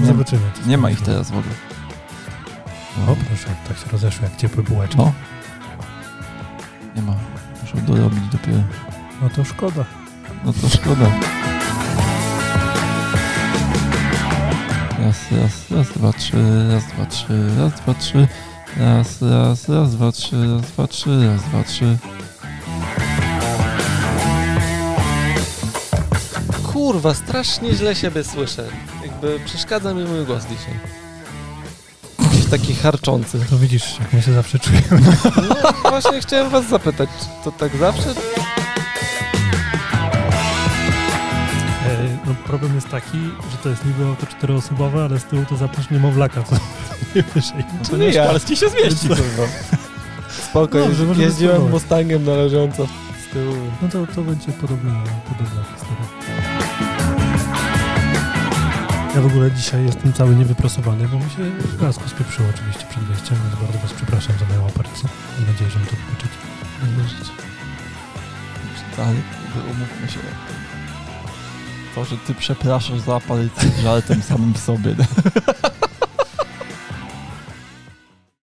[0.00, 0.42] Nie, Zobaczymy.
[0.66, 1.54] Nie ma ich teraz w ogóle.
[2.98, 3.12] No.
[3.12, 4.96] O proszę, tak się rozeszły jak ciepłe bułeczki.
[4.96, 5.12] No.
[6.96, 7.14] Nie ma.
[7.62, 8.58] Muszę dorobić dopiero.
[9.22, 9.84] No to szkoda.
[10.44, 11.06] No to szkoda.
[14.98, 18.28] Raz, raz, raz, dwa, trzy, raz, dwa, trzy, raz, dwa, trzy.
[18.76, 21.98] Raz, raz, raz, dwa, trzy, raz, dwa, trzy, raz, dwa, trzy.
[26.86, 28.64] Kurwa, strasznie źle siebie słyszę.
[29.02, 30.74] Jakby przeszkadza mi mój głos dzisiaj.
[32.18, 33.40] Jakiś taki harczący.
[33.50, 35.00] To widzisz, jak my się zawsze czujemy.
[35.84, 38.10] No właśnie chciałem was zapytać, czy to tak zawsze?
[38.10, 38.14] E,
[42.26, 43.18] no, problem jest taki,
[43.50, 46.56] że to jest niby auto czteroosobowe, ale z tyłu to zapisz niemowlaka, co
[47.14, 47.64] najwyżej.
[47.84, 48.24] To No nie ja.
[48.24, 49.08] Szkalski się zmieści.
[50.50, 51.70] Spoko, możemy jeździłem.
[51.70, 52.86] Mustangiem należąco
[53.28, 53.54] z tyłu.
[53.82, 54.92] No to, to będzie podobna,
[55.28, 56.25] podobna historia.
[59.16, 63.02] Ja w ogóle dzisiaj jestem cały niewyprosowany, bo mi się w kasku spieprzyło oczywiście przed
[63.02, 65.08] wejściem, więc bardzo was przepraszam za moją aparycję.
[65.38, 66.38] Mam nadzieję, że mi to wybaczycie.
[68.98, 69.14] Ale
[69.64, 70.18] umówmy się.
[71.94, 74.96] To, że ty przepraszasz za aparycję żartem samym w sobie.